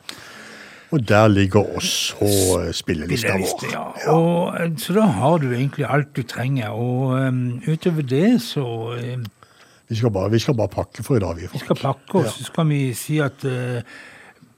[0.93, 2.15] Og der ligger også
[2.61, 3.63] eh, spillelista vår.
[3.71, 3.85] Ja.
[4.13, 6.69] Og, eh, så da har du egentlig alt du trenger.
[6.69, 9.25] Og um, utover det så um,
[9.89, 11.47] Vi skal bare, vi skal bare pakke for i dag, vi.
[11.47, 11.53] Folk.
[11.53, 13.81] Vi skal pakke og så skal vi si at uh,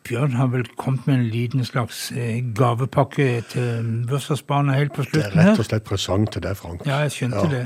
[0.07, 2.13] Bjørn har vel kommet med en liten slags
[2.55, 5.33] gavepakke til bursdagsbarna helt på slutten her.
[5.33, 6.85] Det er rett og slett presang til deg, Frank.
[6.87, 7.49] Ja, jeg skjønte Ja.
[7.57, 7.65] det.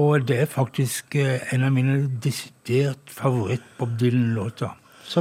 [0.00, 4.72] Og det er faktisk en av mine desidert favoritt-Bob Dylan-låter.
[5.04, 5.20] Så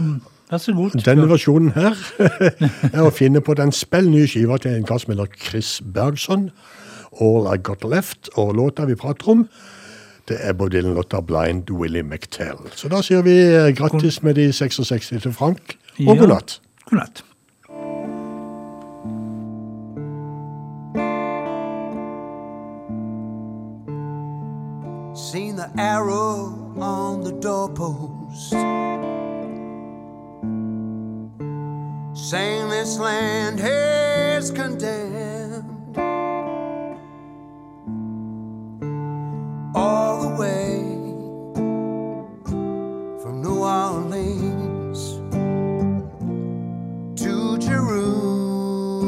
[0.52, 0.98] vær så god.
[1.06, 1.96] Denne versjonen her
[2.94, 6.50] er å finne på den spill nye skiva til en kar som heter Chris Bergson.
[7.22, 8.30] All I Got Left.
[8.40, 9.46] Og låta vi prater om,
[10.30, 12.62] det er Bob Dylan-låta Blind Willie McTell.
[12.76, 16.20] Så da sier vi eh, grattis med de 66 til Frank, og Ja.
[16.22, 16.60] god natt.
[16.90, 17.24] God natt.
[25.14, 28.54] Seen the arrow on the doorpost.
[32.22, 35.98] Saying this land is condemned.
[39.76, 40.84] All the way
[43.24, 45.18] from New Orleans
[47.24, 49.00] to Jerusalem.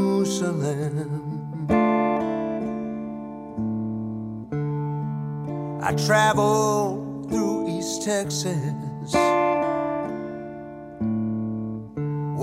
[5.83, 9.13] I traveled through East Texas,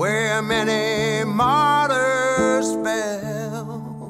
[0.01, 4.07] where many martyrs fell.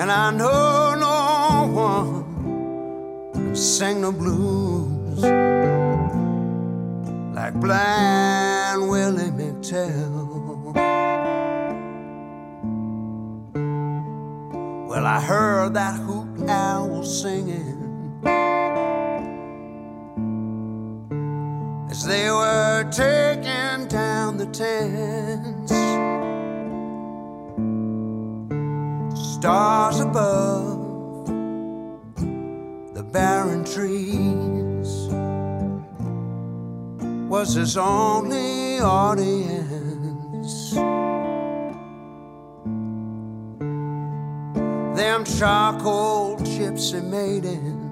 [0.00, 1.14] And I know no
[1.84, 5.22] one sing the blues
[7.36, 10.74] like blind Willie McTell.
[14.88, 17.78] Well, I heard that hoot owl singing
[21.90, 25.72] as they were taking down the tents.
[29.34, 31.26] Stars above
[32.94, 35.08] the barren trees
[37.28, 39.78] was his only audience.
[44.98, 47.87] them charcoal gypsy maidens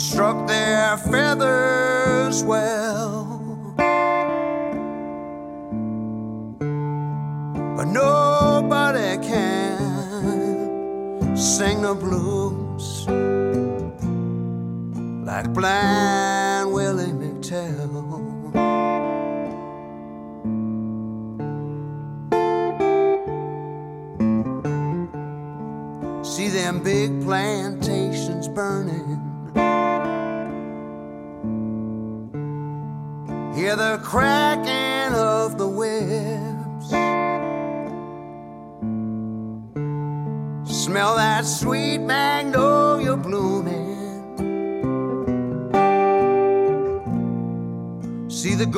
[0.00, 3.74] construct their feathers well.
[7.76, 9.76] But nobody can
[11.36, 13.06] sing the blues
[15.26, 18.16] like blind Willie McTell.
[26.24, 27.79] See them big plantations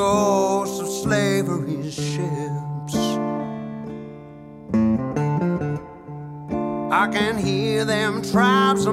[0.03, 2.95] ghosts of slavery's ships.
[7.01, 8.93] I can hear them tribes a